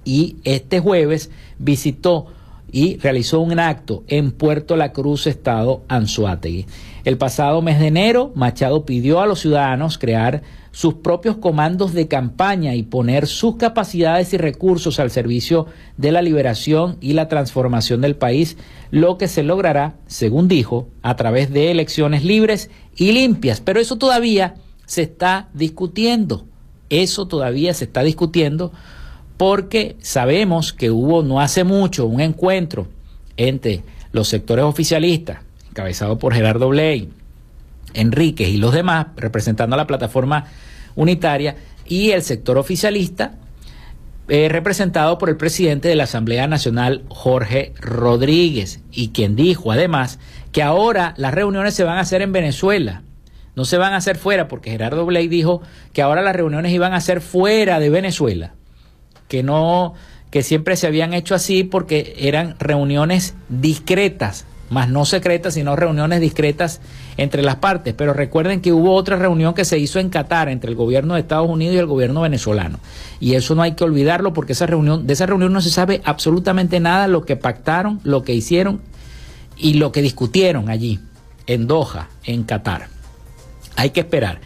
y 0.06 0.38
este 0.44 0.80
jueves 0.80 1.32
visitó 1.60 2.28
y 2.72 2.98
realizó 2.98 3.40
un 3.40 3.60
acto 3.60 4.04
en 4.08 4.32
Puerto 4.32 4.76
La 4.76 4.94
Cruz, 4.94 5.28
Estado 5.28 5.84
Anzuategui. 5.88 6.66
El 7.04 7.18
pasado 7.18 7.62
mes 7.62 7.80
de 7.80 7.88
enero, 7.88 8.32
Machado 8.34 8.86
pidió 8.86 9.22
a 9.22 9.28
los 9.28 9.40
ciudadanos 9.42 9.98
crear 9.98 10.42
sus 10.74 10.96
propios 10.96 11.38
comandos 11.38 11.94
de 11.94 12.08
campaña 12.08 12.74
y 12.74 12.82
poner 12.82 13.28
sus 13.28 13.58
capacidades 13.58 14.34
y 14.34 14.38
recursos 14.38 15.00
al 15.00 15.12
servicio 15.12 15.68
de 15.98 16.12
la 16.12 16.24
liberación 16.24 16.98
y 17.00 17.14
la 17.14 17.28
transformación 17.28 18.02
del 18.02 18.16
país, 18.16 18.58
lo 18.90 19.20
que 19.20 19.28
se 19.28 19.44
logrará, 19.44 19.96
según 20.08 20.48
dijo, 20.48 20.88
a 21.04 21.16
través 21.16 21.54
de 21.54 21.70
elecciones 21.70 22.26
libres 22.26 22.72
y 22.96 23.12
limpias. 23.12 23.62
Pero 23.62 23.80
eso 23.80 23.98
todavía 23.98 24.56
se 24.88 25.04
está 25.04 25.48
discutiendo. 25.54 26.46
Eso 26.90 27.28
todavía 27.28 27.76
se 27.76 27.86
está 27.86 28.02
discutiendo 28.02 28.72
porque 29.38 29.96
sabemos 30.02 30.74
que 30.74 30.90
hubo 30.90 31.22
no 31.22 31.40
hace 31.40 31.64
mucho 31.64 32.08
un 32.08 32.20
encuentro 32.20 32.88
entre 33.38 33.84
los 34.12 34.28
sectores 34.28 34.66
oficialistas, 34.66 35.40
encabezado 35.70 36.18
por 36.18 36.34
Gerardo 36.34 36.70
Bley, 36.70 37.10
Enríquez 37.94 38.50
y 38.50 38.58
los 38.58 38.74
demás, 38.74 39.08
representando 39.16 39.76
a 39.76 39.78
la 39.78 39.88
plataforma 39.88 40.46
unitaria, 40.96 41.56
y 41.86 42.12
el 42.12 42.24
sector 42.24 42.58
oficialista, 42.58 43.36
eh, 44.30 44.48
representado 44.50 45.18
por 45.18 45.30
el 45.30 45.36
presidente 45.36 45.90
de 45.90 45.96
la 45.96 46.06
Asamblea 46.06 46.48
Nacional, 46.48 47.04
Jorge 47.10 47.74
Rodríguez, 47.80 48.82
y 48.92 49.10
quien 49.10 49.36
dijo 49.36 49.72
además 49.72 50.20
que 50.52 50.64
ahora 50.64 51.14
las 51.18 51.34
reuniones 51.34 51.74
se 51.74 51.84
van 51.84 51.98
a 51.98 52.02
hacer 52.02 52.22
en 52.22 52.32
Venezuela, 52.32 53.04
no 53.56 53.66
se 53.66 53.78
van 53.78 53.94
a 53.94 53.98
hacer 53.98 54.18
fuera, 54.18 54.48
porque 54.48 54.72
Gerardo 54.72 55.06
Blake 55.06 55.28
dijo 55.28 55.62
que 55.92 56.02
ahora 56.02 56.22
las 56.22 56.36
reuniones 56.36 56.72
iban 56.72 56.94
a 56.94 57.02
ser 57.02 57.22
fuera 57.22 57.80
de 57.80 57.90
Venezuela, 57.90 58.54
que 59.28 59.44
no, 59.44 59.94
que 60.32 60.42
siempre 60.42 60.78
se 60.78 60.88
habían 60.88 61.14
hecho 61.14 61.36
así 61.36 61.64
porque 61.64 62.16
eran 62.18 62.56
reuniones 62.60 63.36
discretas, 63.50 64.46
más 64.74 64.90
no 64.90 65.06
secretas, 65.06 65.54
sino 65.54 65.76
reuniones 65.76 66.20
discretas 66.20 66.82
entre 67.16 67.42
las 67.44 67.56
partes. 67.56 67.94
Pero 67.94 68.14
recuerden 68.14 68.60
que 68.60 68.74
hubo 68.74 68.94
otra 68.94 69.16
reunión 69.16 69.54
que 69.54 69.64
se 69.64 69.80
hizo 69.80 70.00
en 70.00 70.10
Qatar 70.10 70.50
entre 70.50 70.70
el 70.70 70.76
gobierno 70.76 71.14
de 71.14 71.22
Estados 71.22 71.50
Unidos 71.50 71.76
y 71.76 71.80
el 71.80 71.86
gobierno 71.86 72.22
venezolano. 72.22 72.80
Y 73.20 73.36
eso 73.36 73.56
no 73.56 73.62
hay 73.62 73.74
que 73.74 73.84
olvidarlo 73.84 74.34
porque 74.34 74.54
esa 74.54 74.66
reunión, 74.66 75.08
de 75.08 75.14
esa 75.14 75.26
reunión 75.26 75.54
no 75.54 75.62
se 75.62 75.70
sabe 75.70 76.02
absolutamente 76.04 76.80
nada 76.80 77.08
lo 77.08 77.24
que 77.24 77.38
pactaron, 77.38 78.02
lo 78.04 78.24
que 78.24 78.34
hicieron 78.34 78.82
y 79.58 79.76
lo 79.76 79.92
que 79.92 80.02
discutieron 80.02 80.70
allí, 80.70 81.00
en 81.48 81.68
Doha, 81.68 82.10
en 82.26 82.44
Qatar. 82.44 82.88
Hay 83.76 83.92
que 83.92 84.02
esperar. 84.02 84.42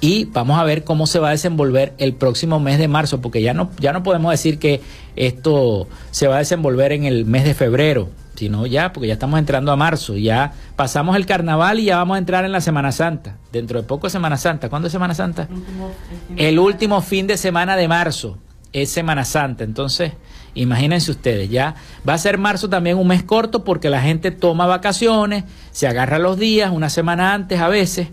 Y 0.00 0.24
vamos 0.26 0.58
a 0.58 0.64
ver 0.64 0.82
cómo 0.84 1.06
se 1.06 1.18
va 1.18 1.28
a 1.28 1.32
desenvolver 1.32 1.92
el 1.98 2.14
próximo 2.14 2.58
mes 2.58 2.78
de 2.78 2.88
marzo, 2.88 3.20
porque 3.20 3.42
ya 3.42 3.52
no, 3.52 3.70
ya 3.78 3.92
no 3.92 4.02
podemos 4.02 4.30
decir 4.30 4.58
que 4.58 4.80
esto 5.14 5.88
se 6.10 6.26
va 6.26 6.36
a 6.36 6.38
desenvolver 6.38 6.92
en 6.92 7.04
el 7.04 7.26
mes 7.26 7.44
de 7.44 7.52
febrero, 7.52 8.08
sino 8.34 8.66
ya, 8.66 8.94
porque 8.94 9.08
ya 9.08 9.12
estamos 9.12 9.38
entrando 9.38 9.72
a 9.72 9.76
marzo, 9.76 10.16
ya 10.16 10.54
pasamos 10.74 11.16
el 11.16 11.26
carnaval 11.26 11.80
y 11.80 11.84
ya 11.84 11.98
vamos 11.98 12.14
a 12.14 12.18
entrar 12.18 12.46
en 12.46 12.52
la 12.52 12.62
Semana 12.62 12.92
Santa. 12.92 13.36
Dentro 13.52 13.82
de 13.82 13.86
poco 13.86 14.06
es 14.06 14.14
Semana 14.14 14.38
Santa. 14.38 14.70
¿Cuándo 14.70 14.86
es 14.86 14.92
Semana 14.92 15.14
Santa? 15.14 15.48
El 16.36 16.58
último 16.58 17.02
fin 17.02 17.26
de 17.26 17.36
semana 17.36 17.76
de 17.76 17.86
marzo 17.86 18.38
es 18.72 18.90
Semana 18.90 19.26
Santa. 19.26 19.64
Entonces, 19.64 20.12
imagínense 20.54 21.10
ustedes, 21.10 21.50
ya 21.50 21.74
va 22.08 22.14
a 22.14 22.18
ser 22.18 22.38
marzo 22.38 22.70
también 22.70 22.96
un 22.96 23.08
mes 23.08 23.22
corto 23.22 23.64
porque 23.64 23.90
la 23.90 24.00
gente 24.00 24.30
toma 24.30 24.64
vacaciones, 24.66 25.44
se 25.72 25.86
agarra 25.86 26.18
los 26.18 26.38
días, 26.38 26.70
una 26.72 26.88
semana 26.88 27.34
antes 27.34 27.60
a 27.60 27.68
veces 27.68 28.08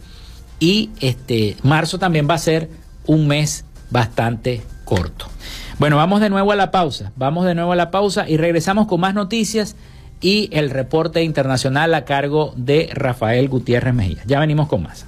y 0.60 0.89
este 0.99 1.58
marzo 1.64 1.99
también 1.99 2.28
va 2.30 2.36
a 2.36 2.39
ser 2.39 2.70
un 3.05 3.28
mes 3.28 3.66
bastante 3.89 4.62
corto. 4.86 5.28
Bueno, 5.80 5.97
vamos 5.97 6.22
de 6.22 6.30
nuevo 6.30 6.51
a 6.51 6.55
la 6.55 6.72
pausa, 6.72 7.12
vamos 7.16 7.45
de 7.45 7.55
nuevo 7.55 7.72
a 7.72 7.76
la 7.76 7.91
pausa 7.91 8.28
y 8.28 8.38
regresamos 8.38 8.88
con 8.88 8.99
más 8.99 9.14
noticias 9.14 9.76
y 10.22 10.49
el 10.51 10.72
reporte 10.72 11.24
internacional 11.24 11.93
a 11.93 12.05
cargo 12.05 12.53
de 12.55 12.89
Rafael 12.93 13.47
Gutiérrez 13.49 13.93
Mejía. 13.93 14.24
Ya 14.26 14.39
venimos 14.39 14.68
con 14.68 14.84
más. 14.84 15.05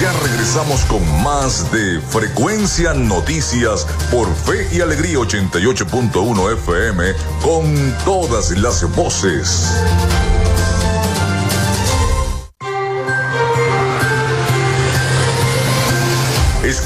Ya 0.00 0.12
regresamos 0.22 0.80
con 0.84 1.22
más 1.22 1.70
de 1.72 2.00
Frecuencia 2.00 2.94
Noticias 2.94 3.86
por 4.10 4.32
Fe 4.34 4.68
y 4.72 4.80
Alegría 4.80 5.18
88.1 5.18 6.52
FM 6.54 7.04
con 7.42 7.94
todas 8.04 8.52
las 8.52 8.90
voces. 8.96 9.82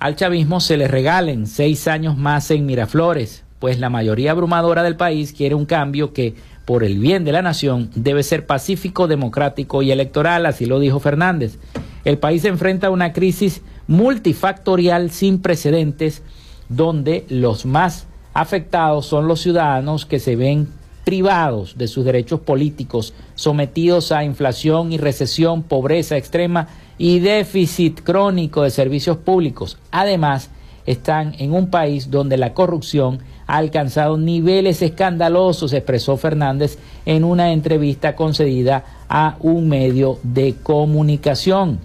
al 0.00 0.16
chavismo 0.16 0.60
se 0.60 0.78
le 0.78 0.88
regalen 0.88 1.46
seis 1.46 1.86
años 1.86 2.16
más 2.16 2.50
en 2.50 2.64
Miraflores, 2.64 3.44
pues 3.58 3.78
la 3.78 3.90
mayoría 3.90 4.30
abrumadora 4.30 4.82
del 4.82 4.96
país 4.96 5.34
quiere 5.34 5.54
un 5.54 5.66
cambio 5.66 6.14
que, 6.14 6.34
por 6.64 6.84
el 6.84 6.98
bien 6.98 7.22
de 7.24 7.32
la 7.32 7.42
nación, 7.42 7.90
debe 7.94 8.22
ser 8.22 8.46
pacífico, 8.46 9.08
democrático 9.08 9.82
y 9.82 9.92
electoral, 9.92 10.46
así 10.46 10.64
lo 10.64 10.80
dijo 10.80 11.00
Fernández. 11.00 11.58
El 12.06 12.16
país 12.16 12.40
se 12.42 12.48
enfrenta 12.48 12.86
a 12.86 12.90
una 12.90 13.12
crisis 13.12 13.60
multifactorial 13.88 15.10
sin 15.10 15.42
precedentes, 15.42 16.22
donde 16.70 17.26
los 17.28 17.66
más 17.66 18.06
afectados 18.32 19.04
son 19.04 19.28
los 19.28 19.42
ciudadanos 19.42 20.06
que 20.06 20.18
se 20.18 20.34
ven 20.34 20.68
privados 21.10 21.76
de 21.76 21.88
sus 21.88 22.04
derechos 22.04 22.38
políticos, 22.38 23.14
sometidos 23.34 24.12
a 24.12 24.22
inflación 24.22 24.92
y 24.92 24.96
recesión, 24.96 25.64
pobreza 25.64 26.16
extrema 26.16 26.68
y 26.98 27.18
déficit 27.18 28.04
crónico 28.04 28.62
de 28.62 28.70
servicios 28.70 29.16
públicos. 29.16 29.76
Además, 29.90 30.50
están 30.86 31.34
en 31.38 31.52
un 31.52 31.68
país 31.68 32.12
donde 32.12 32.36
la 32.36 32.54
corrupción 32.54 33.18
ha 33.48 33.56
alcanzado 33.56 34.18
niveles 34.18 34.82
escandalosos, 34.82 35.72
expresó 35.72 36.16
Fernández 36.16 36.78
en 37.04 37.24
una 37.24 37.50
entrevista 37.52 38.14
concedida 38.14 38.84
a 39.08 39.34
un 39.40 39.68
medio 39.68 40.20
de 40.22 40.54
comunicación. 40.62 41.80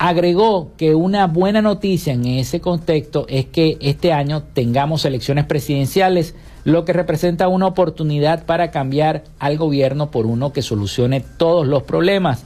Agregó 0.00 0.72
que 0.76 0.96
una 0.96 1.28
buena 1.28 1.62
noticia 1.62 2.12
en 2.12 2.24
ese 2.24 2.60
contexto 2.60 3.26
es 3.28 3.46
que 3.46 3.78
este 3.80 4.12
año 4.12 4.42
tengamos 4.52 5.04
elecciones 5.04 5.44
presidenciales, 5.44 6.34
lo 6.68 6.84
que 6.84 6.92
representa 6.92 7.48
una 7.48 7.66
oportunidad 7.66 8.44
para 8.44 8.70
cambiar 8.70 9.24
al 9.38 9.56
gobierno 9.56 10.10
por 10.10 10.26
uno 10.26 10.52
que 10.52 10.60
solucione 10.60 11.20
todos 11.38 11.66
los 11.66 11.82
problemas. 11.82 12.44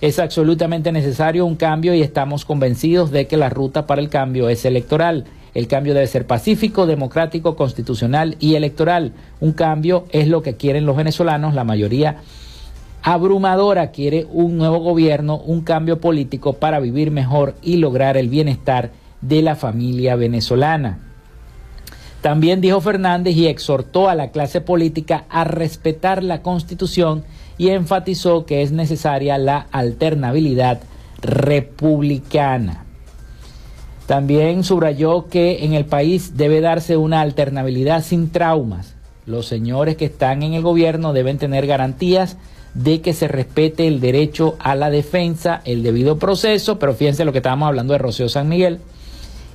Es 0.00 0.20
absolutamente 0.20 0.92
necesario 0.92 1.44
un 1.44 1.56
cambio 1.56 1.92
y 1.92 2.00
estamos 2.00 2.44
convencidos 2.44 3.10
de 3.10 3.26
que 3.26 3.36
la 3.36 3.48
ruta 3.48 3.86
para 3.86 4.00
el 4.00 4.08
cambio 4.08 4.48
es 4.48 4.64
electoral. 4.64 5.24
El 5.52 5.66
cambio 5.66 5.94
debe 5.94 6.06
ser 6.06 6.26
pacífico, 6.26 6.86
democrático, 6.86 7.56
constitucional 7.56 8.36
y 8.38 8.54
electoral. 8.54 9.14
Un 9.40 9.52
cambio 9.52 10.04
es 10.10 10.28
lo 10.28 10.42
que 10.42 10.56
quieren 10.56 10.86
los 10.86 10.96
venezolanos, 10.96 11.54
la 11.54 11.64
mayoría 11.64 12.18
abrumadora 13.02 13.92
quiere 13.92 14.26
un 14.32 14.56
nuevo 14.56 14.78
gobierno, 14.78 15.38
un 15.38 15.60
cambio 15.60 16.00
político 16.00 16.54
para 16.54 16.80
vivir 16.80 17.12
mejor 17.12 17.54
y 17.62 17.76
lograr 17.76 18.16
el 18.16 18.28
bienestar 18.28 18.90
de 19.20 19.42
la 19.42 19.54
familia 19.54 20.16
venezolana. 20.16 21.05
También 22.26 22.60
dijo 22.60 22.80
Fernández 22.80 23.36
y 23.36 23.46
exhortó 23.46 24.08
a 24.08 24.16
la 24.16 24.32
clase 24.32 24.60
política 24.60 25.26
a 25.28 25.44
respetar 25.44 26.24
la 26.24 26.42
constitución 26.42 27.22
y 27.56 27.68
enfatizó 27.68 28.46
que 28.46 28.62
es 28.62 28.72
necesaria 28.72 29.38
la 29.38 29.68
alternabilidad 29.70 30.80
republicana. 31.22 32.84
También 34.06 34.64
subrayó 34.64 35.28
que 35.28 35.64
en 35.64 35.74
el 35.74 35.84
país 35.84 36.36
debe 36.36 36.60
darse 36.60 36.96
una 36.96 37.20
alternabilidad 37.20 38.02
sin 38.02 38.32
traumas. 38.32 38.96
Los 39.24 39.46
señores 39.46 39.94
que 39.94 40.06
están 40.06 40.42
en 40.42 40.54
el 40.54 40.62
gobierno 40.62 41.12
deben 41.12 41.38
tener 41.38 41.68
garantías 41.68 42.38
de 42.74 43.02
que 43.02 43.14
se 43.14 43.28
respete 43.28 43.86
el 43.86 44.00
derecho 44.00 44.56
a 44.58 44.74
la 44.74 44.90
defensa, 44.90 45.60
el 45.64 45.84
debido 45.84 46.18
proceso, 46.18 46.80
pero 46.80 46.92
fíjense 46.92 47.24
lo 47.24 47.30
que 47.30 47.38
estábamos 47.38 47.68
hablando 47.68 47.92
de 47.92 48.00
Rocío 48.00 48.28
San 48.28 48.48
Miguel, 48.48 48.80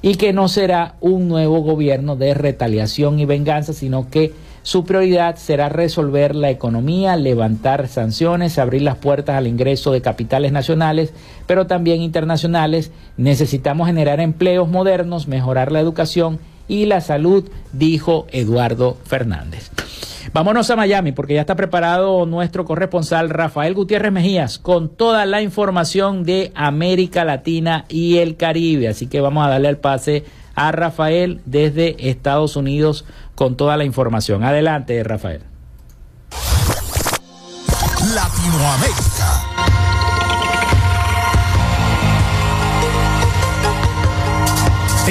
y 0.02 0.16
que 0.16 0.34
no 0.34 0.48
será 0.48 0.96
un 1.00 1.28
nuevo 1.28 1.62
gobierno 1.62 2.16
de 2.16 2.34
retaliación 2.34 3.20
y 3.20 3.26
venganza, 3.26 3.74
sino 3.74 4.10
que 4.10 4.34
su 4.64 4.84
prioridad 4.84 5.38
será 5.38 5.70
resolver 5.70 6.36
la 6.36 6.52
economía, 6.52 7.16
levantar 7.16 7.88
sanciones, 7.88 8.60
abrir 8.60 8.84
las 8.84 8.98
puertas 8.98 9.36
al 9.36 9.48
ingreso 9.48 9.92
de 9.92 10.02
capitales 10.02 10.52
nacionales, 10.52 11.14
pero 11.48 11.66
también 11.66 12.02
internacionales. 12.02 12.92
Necesitamos 13.18 13.88
generar 13.88 14.20
empleos 14.20 14.70
modernos, 14.70 15.28
mejorar 15.28 15.72
la 15.72 15.80
educación 15.80 16.40
y 16.68 16.86
la 16.86 17.02
salud, 17.02 17.50
dijo 17.74 18.28
Eduardo 18.32 18.98
Fernández. 19.04 19.72
Vámonos 20.34 20.70
a 20.70 20.78
Miami 20.78 21.12
porque 21.12 21.34
ya 21.34 21.42
está 21.42 21.56
preparado 21.56 22.26
nuestro 22.26 22.64
corresponsal 22.64 23.30
Rafael 23.30 23.74
Gutiérrez 23.74 24.14
Mejías 24.14 24.60
con 24.60 24.88
toda 24.88 25.26
la 25.26 25.42
información 25.42 26.24
de 26.24 26.54
América 26.56 27.26
Latina 27.26 27.84
y 27.90 28.20
el 28.20 28.38
Caribe. 28.38 28.88
Así 28.88 29.08
que 29.08 29.20
vamos 29.20 29.46
a 29.46 29.50
darle 29.50 29.68
el 29.68 29.78
pase 29.78 30.24
a 30.56 30.72
Rafael 30.72 31.42
desde 31.46 32.10
Estados 32.10 32.56
Unidos 32.56 33.04
con 33.36 33.58
toda 33.58 33.76
la 33.76 33.84
información. 33.84 34.46
Adelante, 34.46 35.04
Rafael. 35.04 35.42
Latinoamérica. 38.16 39.11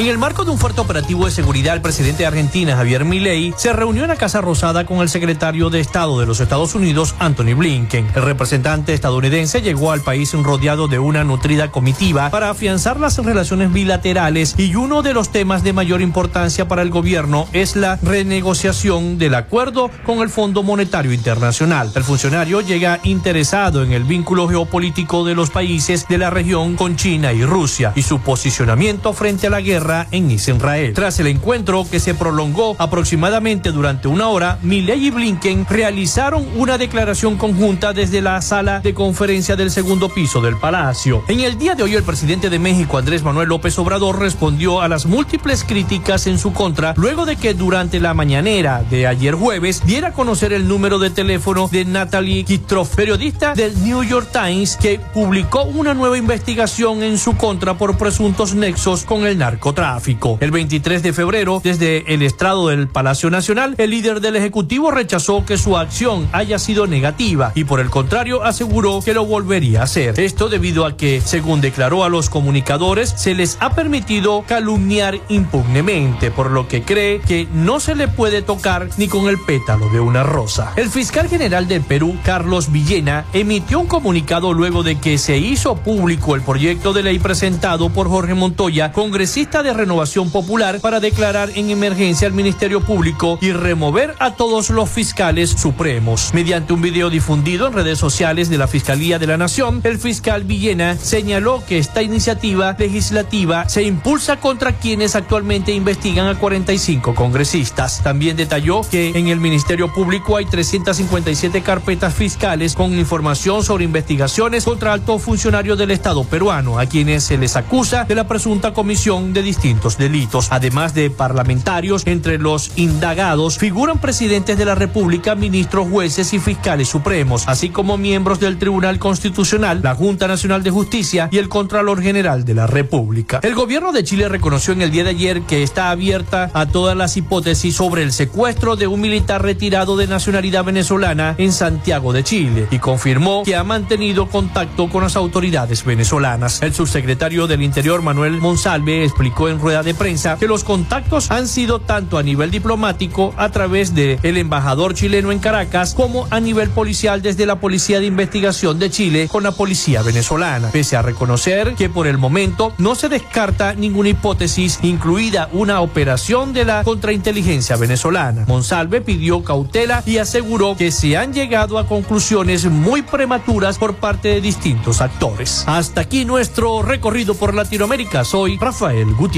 En 0.01 0.07
el 0.07 0.17
marco 0.17 0.47
de 0.47 0.51
un 0.51 0.57
fuerte 0.57 0.81
operativo 0.81 1.27
de 1.27 1.31
seguridad, 1.31 1.75
el 1.75 1.83
presidente 1.83 2.23
de 2.23 2.27
Argentina, 2.29 2.75
Javier 2.75 3.05
Milei, 3.05 3.53
se 3.59 3.71
reunió 3.75 4.05
en 4.05 4.09
la 4.09 4.17
Casa 4.17 4.41
Rosada 4.41 4.87
con 4.87 5.01
el 5.01 5.11
secretario 5.11 5.69
de 5.69 5.81
Estado 5.81 6.19
de 6.19 6.25
los 6.25 6.41
Estados 6.41 6.75
Unidos, 6.75 7.15
Anthony 7.19 7.55
Blinken. 7.55 8.09
El 8.15 8.23
representante 8.23 8.95
estadounidense 8.95 9.61
llegó 9.61 9.93
al 9.93 10.01
país 10.01 10.33
rodeado 10.33 10.89
de 10.89 10.99
una 10.99 11.23
nutrida 11.23 11.71
comitiva 11.71 12.31
para 12.31 12.49
afianzar 12.49 12.99
las 12.99 13.19
relaciones 13.19 13.75
bilaterales 13.75 14.55
y 14.57 14.75
uno 14.75 15.03
de 15.03 15.13
los 15.13 15.33
temas 15.33 15.63
de 15.65 15.75
mayor 15.75 16.01
importancia 16.01 16.67
para 16.67 16.81
el 16.81 16.89
gobierno 16.89 17.47
es 17.53 17.77
la 17.77 17.97
renegociación 17.97 19.19
del 19.19 19.35
acuerdo 19.35 19.91
con 20.07 20.21
el 20.21 20.31
Fondo 20.31 20.63
Monetario 20.63 21.13
Internacional. 21.13 21.93
El 21.95 22.05
funcionario 22.05 22.63
llega 22.63 23.01
interesado 23.03 23.83
en 23.83 23.93
el 23.93 24.05
vínculo 24.05 24.49
geopolítico 24.49 25.27
de 25.27 25.35
los 25.35 25.51
países 25.51 26.09
de 26.09 26.17
la 26.17 26.31
región 26.31 26.77
con 26.77 26.97
China 26.97 27.35
y 27.35 27.45
Rusia 27.45 27.93
y 27.95 28.01
su 28.01 28.21
posicionamiento 28.21 29.13
frente 29.13 29.49
a 29.49 29.51
la 29.51 29.61
guerra 29.61 29.90
en 30.11 30.31
Israel. 30.31 30.93
Tras 30.95 31.19
el 31.21 31.27
encuentro 31.27 31.87
que 31.91 32.01
se 32.01 32.15
prolongó 32.15 32.77
aproximadamente 32.79 33.73
durante 33.73 34.09
una 34.09 34.29
hora, 34.29 34.59
Milley 34.63 35.07
y 35.07 35.11
Blinken 35.11 35.67
realizaron 35.69 36.47
una 36.57 36.79
declaración 36.79 37.37
conjunta 37.37 37.93
desde 37.93 38.21
la 38.21 38.41
sala 38.43 38.81
de 38.81 38.95
conferencia 38.95 39.57
del 39.57 39.71
segundo 39.71 40.09
piso 40.09 40.41
del 40.41 40.57
palacio. 40.57 41.25
En 41.29 41.41
el 41.41 41.59
día 41.59 41.75
de 41.75 41.83
hoy, 41.83 41.95
el 41.95 42.03
presidente 42.03 42.51
de 42.51 42.59
México, 42.59 42.99
Andrés 42.99 43.23
Manuel 43.23 43.49
López 43.49 43.79
Obrador, 43.79 44.19
respondió 44.19 44.81
a 44.81 44.89
las 44.89 45.07
múltiples 45.07 45.65
críticas 45.65 46.27
en 46.27 46.39
su 46.39 46.53
contra 46.53 46.95
luego 46.97 47.27
de 47.27 47.37
que 47.37 47.55
durante 47.55 48.01
la 48.01 48.15
mañanera 48.15 48.85
de 48.89 49.07
ayer 49.07 49.35
jueves 49.35 49.83
diera 49.85 50.09
a 50.09 50.13
conocer 50.13 50.53
el 50.53 50.69
número 50.69 50.99
de 50.99 51.11
teléfono 51.11 51.69
de 51.69 51.85
Natalie 51.85 52.45
Kitroff, 52.45 52.95
periodista 52.95 53.55
del 53.55 53.83
New 53.83 54.03
York 54.05 54.29
Times, 54.33 54.77
que 54.77 55.01
publicó 55.13 55.65
una 55.65 55.95
nueva 55.95 56.19
investigación 56.19 57.03
en 57.03 57.19
su 57.19 57.37
contra 57.37 57.75
por 57.75 57.97
presuntos 57.97 58.55
nexos 58.55 59.05
con 59.05 59.27
el 59.27 59.39
narco 59.39 59.70
tráfico. 59.75 60.39
El 60.41 60.51
23 60.51 61.03
de 61.03 61.13
febrero, 61.13 61.61
desde 61.63 62.13
el 62.13 62.23
estrado 62.23 62.69
del 62.69 62.89
Palacio 62.89 63.31
Nacional, 63.31 63.75
el 63.79 63.91
líder 63.91 64.21
del 64.21 64.37
Ejecutivo 64.37 64.91
rechazó 64.91 65.45
que 65.45 65.59
su 65.59 65.77
acción 65.77 66.29
haya 66.33 66.59
sido 66.59 66.87
negativa 66.87 67.53
y 67.55 67.65
por 67.65 67.81
el 67.81 67.91
contrario 67.91 68.43
aseguró 68.45 69.01
que 69.05 69.15
lo 69.15 69.25
volvería 69.25 69.81
a 69.81 69.85
hacer. 69.85 70.19
Esto 70.19 70.49
debido 70.49 70.87
a 70.87 70.97
que, 70.97 71.21
según 71.21 71.61
declaró 71.61 72.05
a 72.05 72.09
los 72.09 72.31
comunicadores, 72.31 73.15
se 73.17 73.35
les 73.35 73.57
ha 73.61 73.75
permitido 73.75 74.45
calumniar 74.47 75.21
impugnemente, 75.29 76.31
por 76.31 76.51
lo 76.51 76.69
que 76.69 76.83
cree 76.83 77.21
que 77.21 77.47
no 77.53 77.81
se 77.81 77.95
le 77.95 78.09
puede 78.09 78.43
tocar 78.43 78.89
ni 78.97 79.09
con 79.09 79.29
el 79.29 79.39
pétalo 79.39 79.89
de 79.91 80.01
una 80.01 80.23
rosa. 80.23 80.73
El 80.77 80.91
fiscal 80.91 81.29
general 81.29 81.69
del 81.69 81.83
Perú, 81.83 82.17
Carlos 82.25 82.73
Villena, 82.73 83.25
emitió 83.33 83.81
un 83.81 83.87
comunicado 83.87 84.53
luego 84.53 84.83
de 84.83 84.99
que 84.99 85.19
se 85.19 85.39
hizo 85.39 85.77
público 85.77 86.35
el 86.35 86.43
proyecto 86.43 86.93
de 86.93 87.03
ley 87.03 87.19
presentado 87.19 87.91
por 87.91 88.09
Jorge 88.09 88.35
Montoya, 88.35 88.93
congresista 88.93 89.60
de 89.63 89.73
Renovación 89.73 90.31
Popular 90.31 90.81
para 90.81 91.01
declarar 91.01 91.51
en 91.55 91.71
emergencia 91.71 92.27
al 92.27 92.35
Ministerio 92.35 92.81
Público 92.81 93.39
y 93.41 93.53
remover 93.53 94.15
a 94.19 94.35
todos 94.35 94.71
los 94.71 94.89
fiscales 94.89 95.51
supremos. 95.51 96.31
Mediante 96.33 96.73
un 96.73 96.83
video 96.83 97.11
difundido 97.11 97.67
en 97.67 97.73
redes 97.73 97.99
sociales 97.99 98.49
de 98.49 98.59
la 98.59 98.69
Fiscalía 98.69 99.19
de 99.19 99.27
la 99.27 99.37
Nación, 99.37 99.81
el 99.85 99.99
fiscal 99.99 100.45
Villena 100.45 100.97
señaló 100.97 101.63
que 101.67 101.79
esta 101.79 102.03
iniciativa 102.03 102.77
legislativa 102.79 103.69
se 103.69 103.83
impulsa 103.83 104.39
contra 104.39 104.73
quienes 104.73 105.15
actualmente 105.17 105.73
investigan 105.73 106.27
a 106.27 106.39
45 106.39 107.15
congresistas. 107.15 108.03
También 108.03 108.37
detalló 108.37 108.83
que 108.91 109.11
en 109.11 109.29
el 109.29 109.41
Ministerio 109.41 109.93
Público 109.93 110.37
hay 110.37 110.47
357 110.47 111.63
carpetas 111.63 112.15
fiscales 112.15 112.75
con 112.75 112.99
información 112.99 113.63
sobre 113.65 113.85
investigaciones 113.85 114.65
contra 114.65 114.93
altos 114.93 115.23
funcionarios 115.23 115.79
del 115.79 115.91
Estado 115.91 116.25
peruano, 116.25 116.79
a 116.79 116.87
quienes 116.87 117.25
se 117.25 117.39
les 117.39 117.57
acusa 117.57 118.05
de 118.05 118.15
la 118.15 118.27
presunta 118.27 118.73
comisión 118.73 119.33
de 119.33 119.43
distintos 119.51 119.99
delitos. 119.99 120.47
Además 120.53 120.95
de 120.95 121.11
parlamentarios, 121.11 122.07
entre 122.07 122.39
los 122.39 122.71
indagados 122.77 123.59
figuran 123.59 123.99
presidentes 123.99 124.57
de 124.57 124.65
la 124.65 124.77
República, 124.77 125.35
ministros, 125.35 125.89
jueces 125.91 126.33
y 126.33 126.39
fiscales 126.39 126.89
supremos, 126.89 127.49
así 127.49 127.71
como 127.71 127.97
miembros 127.97 128.39
del 128.39 128.59
Tribunal 128.59 129.01
Constitucional, 129.01 129.81
la 129.83 129.97
Junta 129.97 130.29
Nacional 130.29 130.63
de 130.63 130.71
Justicia 130.71 131.29
y 131.33 131.39
el 131.39 131.49
Contralor 131.49 132.01
General 132.01 132.45
de 132.45 132.55
la 132.55 132.69
República. 132.69 133.41
El 133.43 133.57
gobierno 133.57 133.91
de 133.91 134.05
Chile 134.05 134.29
reconoció 134.29 134.73
en 134.73 134.83
el 134.83 134.93
día 134.93 135.03
de 135.03 135.11
ayer 135.11 135.43
que 135.43 135.65
está 135.65 135.91
abierta 135.91 136.49
a 136.55 136.67
todas 136.67 136.97
las 136.97 137.17
hipótesis 137.17 137.75
sobre 137.75 138.05
el 138.05 138.13
secuestro 138.13 138.77
de 138.77 138.87
un 138.87 139.01
militar 139.01 139.43
retirado 139.43 139.97
de 139.97 140.07
nacionalidad 140.07 140.63
venezolana 140.63 141.35
en 141.39 141.51
Santiago 141.51 142.13
de 142.13 142.23
Chile 142.23 142.69
y 142.71 142.79
confirmó 142.79 143.43
que 143.45 143.57
ha 143.57 143.65
mantenido 143.65 144.29
contacto 144.29 144.89
con 144.89 145.03
las 145.03 145.17
autoridades 145.17 145.85
venezolanas. 145.85 146.63
El 146.63 146.73
subsecretario 146.73 147.49
del 147.49 147.63
Interior, 147.63 148.01
Manuel 148.01 148.41
Monsalve, 148.41 149.05
explicó 149.05 149.40
en 149.49 149.61
rueda 149.61 149.83
de 149.83 149.95
prensa 149.95 150.37
que 150.39 150.47
los 150.47 150.65
contactos 150.65 151.31
han 151.31 151.49
sido 151.49 151.81
tanto 151.81 152.19
a 152.19 152.23
nivel 152.23 152.51
diplomático 152.51 153.35
a 153.37 153.49
través 153.51 153.95
de 153.95 154.19
el 154.23 154.37
embajador 154.37 154.95
chileno 154.95 155.33
en 155.33 155.39
Caracas 155.39 155.95
como 155.95 156.27
a 156.31 156.41
nivel 156.41 156.71
policial 156.71 157.23
desde 157.23 157.47
la 157.47 157.61
Policía 157.61 158.01
de 158.01 158.07
Investigación 158.07 158.79
de 158.79 158.91
Chile 158.91 159.29
con 159.31 159.43
la 159.43 159.53
policía 159.53 160.03
venezolana, 160.03 160.71
pese 160.71 160.97
a 160.97 161.03
reconocer 161.03 161.75
que 161.75 161.89
por 161.89 162.07
el 162.07 162.19
momento 162.19 162.73
no 162.79 162.95
se 162.95 163.09
descarta 163.09 163.75
ninguna 163.75 164.11
hipótesis, 164.11 164.79
incluida 164.83 165.49
una 165.53 165.81
operación 165.81 166.53
de 166.53 166.65
la 166.65 166.85
contrainteligencia 166.85 167.77
venezolana. 167.77 168.45
Monsalve 168.47 169.01
pidió 169.01 169.43
cautela 169.43 170.03
y 170.07 170.19
aseguró 170.19 170.77
que 170.77 170.91
se 170.91 171.17
han 171.17 171.33
llegado 171.33 171.79
a 171.79 171.87
conclusiones 171.87 172.67
muy 172.67 173.03
prematuras 173.03 173.79
por 173.79 173.95
parte 173.95 174.29
de 174.29 174.41
distintos 174.41 175.01
actores. 175.01 175.65
Hasta 175.67 176.03
aquí 176.03 176.25
nuestro 176.25 176.83
recorrido 176.83 177.35
por 177.35 177.55
Latinoamérica. 177.55 178.25
Soy 178.25 178.59
Rafael 178.59 179.15
Gutiérrez. 179.15 179.30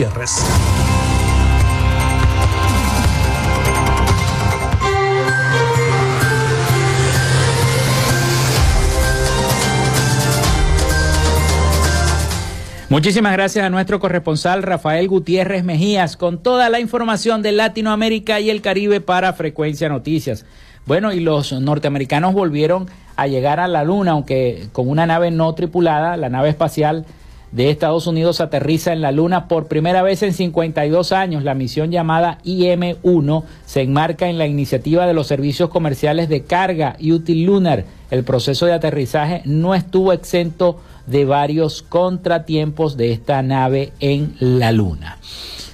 Muchísimas 12.89 13.33
gracias 13.33 13.65
a 13.67 13.71
nuestro 13.71 14.01
corresponsal 14.01 14.63
Rafael 14.63 15.09
Gutiérrez 15.09 15.63
Mejías 15.63 16.17
con 16.17 16.43
toda 16.43 16.71
la 16.71 16.81
información 16.81 17.43
de 17.43 17.53
Latinoamérica 17.53 18.41
y 18.41 18.49
el 18.49 18.63
Caribe 18.63 19.03
para 19.03 19.35
Frecuencia 19.35 19.91
Noticias. 19.91 20.47
Bueno, 20.87 21.13
y 21.13 21.21
los 21.21 21.53
norteamericanos 21.53 22.33
volvieron 22.33 22.89
a 23.17 23.27
llegar 23.27 23.61
a 23.61 23.69
la 23.69 23.85
Luna, 23.85 24.13
aunque 24.13 24.69
con 24.73 24.89
una 24.89 25.05
nave 25.05 25.31
no 25.31 25.55
tripulada, 25.55 26.17
la 26.17 26.31
nave 26.31 26.49
espacial 26.49 27.05
de 27.53 27.71
Estados 27.71 28.07
Unidos 28.07 28.41
aterriza 28.41 28.93
en 28.93 29.03
la 29.03 29.13
Luna 29.13 29.47
por 29.47 29.69
primera 29.69 30.03
vez 30.03 30.23
en 30.23 30.33
52 30.33 31.13
años. 31.13 31.45
La 31.45 31.55
misión 31.55 31.91
llamada 31.91 32.39
IM-1 32.45 33.45
se 33.67 33.83
enmarca 33.83 34.29
en 34.29 34.39
la 34.39 34.47
iniciativa 34.47 35.07
de 35.07 35.15
los 35.15 35.27
servicios 35.27 35.69
comerciales 35.69 36.29
de 36.29 36.43
carga 36.43 36.97
Util 37.01 37.45
Lunar. 37.45 37.85
El 38.11 38.25
proceso 38.25 38.67
de 38.67 38.73
aterrizaje 38.73 39.43
no 39.45 39.75
estuvo 39.75 40.13
exento 40.13 40.81
de 41.07 41.25
varios 41.25 41.83
contratiempos 41.83 42.97
de 42.97 43.13
esta 43.13 43.43
nave 43.43 43.93
en 44.01 44.35
la 44.41 44.73
Luna. 44.73 45.19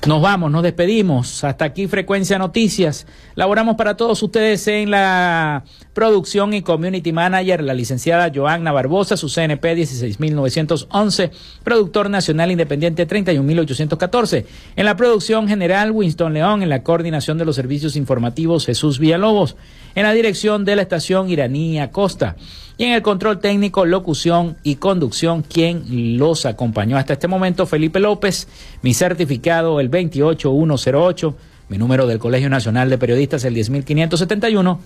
Nos 0.06 0.22
vamos, 0.22 0.50
nos 0.52 0.62
despedimos. 0.62 1.42
Hasta 1.42 1.64
aquí 1.64 1.88
Frecuencia 1.88 2.38
Noticias. 2.38 3.06
Laboramos 3.34 3.74
para 3.76 3.96
todos 3.96 4.22
ustedes 4.22 4.66
en 4.68 4.92
la 4.92 5.64
producción 5.92 6.54
y 6.54 6.62
community 6.62 7.12
manager, 7.12 7.64
la 7.64 7.74
licenciada 7.74 8.30
Joanna 8.32 8.70
Barbosa, 8.70 9.16
su 9.16 9.28
CNP 9.28 9.74
16911, 9.74 11.32
productor 11.64 12.10
nacional 12.10 12.52
independiente 12.52 13.06
31814. 13.06 14.46
En 14.76 14.86
la 14.86 14.96
producción 14.96 15.48
general, 15.48 15.90
Winston 15.90 16.32
León, 16.32 16.62
en 16.62 16.68
la 16.68 16.84
coordinación 16.84 17.36
de 17.36 17.44
los 17.44 17.56
servicios 17.56 17.96
informativos, 17.96 18.66
Jesús 18.66 19.00
Villalobos, 19.00 19.56
en 19.96 20.04
la 20.04 20.12
dirección 20.12 20.64
de 20.64 20.76
la 20.76 20.82
estación 20.82 21.28
Iraní 21.28 21.80
Acosta. 21.80 22.36
Y 22.78 22.84
en 22.84 22.92
el 22.92 23.02
control 23.02 23.40
técnico, 23.40 23.84
locución 23.84 24.56
y 24.62 24.76
conducción, 24.76 25.42
quien 25.42 26.16
los 26.16 26.46
acompañó 26.46 26.96
hasta 26.96 27.14
este 27.14 27.26
momento, 27.26 27.66
Felipe 27.66 27.98
López, 27.98 28.46
mi 28.82 28.94
certificado 28.94 29.80
el 29.80 29.88
28108, 29.88 31.34
mi 31.70 31.76
número 31.76 32.06
del 32.06 32.20
Colegio 32.20 32.48
Nacional 32.48 32.88
de 32.88 32.96
Periodistas 32.96 33.44
el 33.44 33.54
10571, 33.54 34.78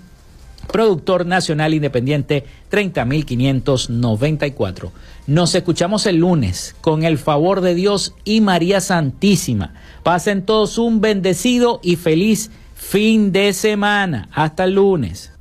productor 0.72 1.26
nacional 1.26 1.74
independiente 1.74 2.46
30594. 2.70 4.90
Nos 5.26 5.54
escuchamos 5.54 6.06
el 6.06 6.16
lunes 6.16 6.74
con 6.80 7.04
el 7.04 7.18
favor 7.18 7.60
de 7.60 7.74
Dios 7.74 8.14
y 8.24 8.40
María 8.40 8.80
Santísima. 8.80 9.74
Pasen 10.02 10.46
todos 10.46 10.78
un 10.78 11.02
bendecido 11.02 11.78
y 11.82 11.96
feliz 11.96 12.50
fin 12.74 13.32
de 13.32 13.52
semana. 13.52 14.30
Hasta 14.32 14.64
el 14.64 14.76
lunes. 14.76 15.31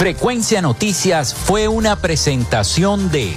Frecuencia 0.00 0.62
Noticias 0.62 1.34
fue 1.34 1.68
una 1.68 1.94
presentación 1.94 3.10
de 3.10 3.36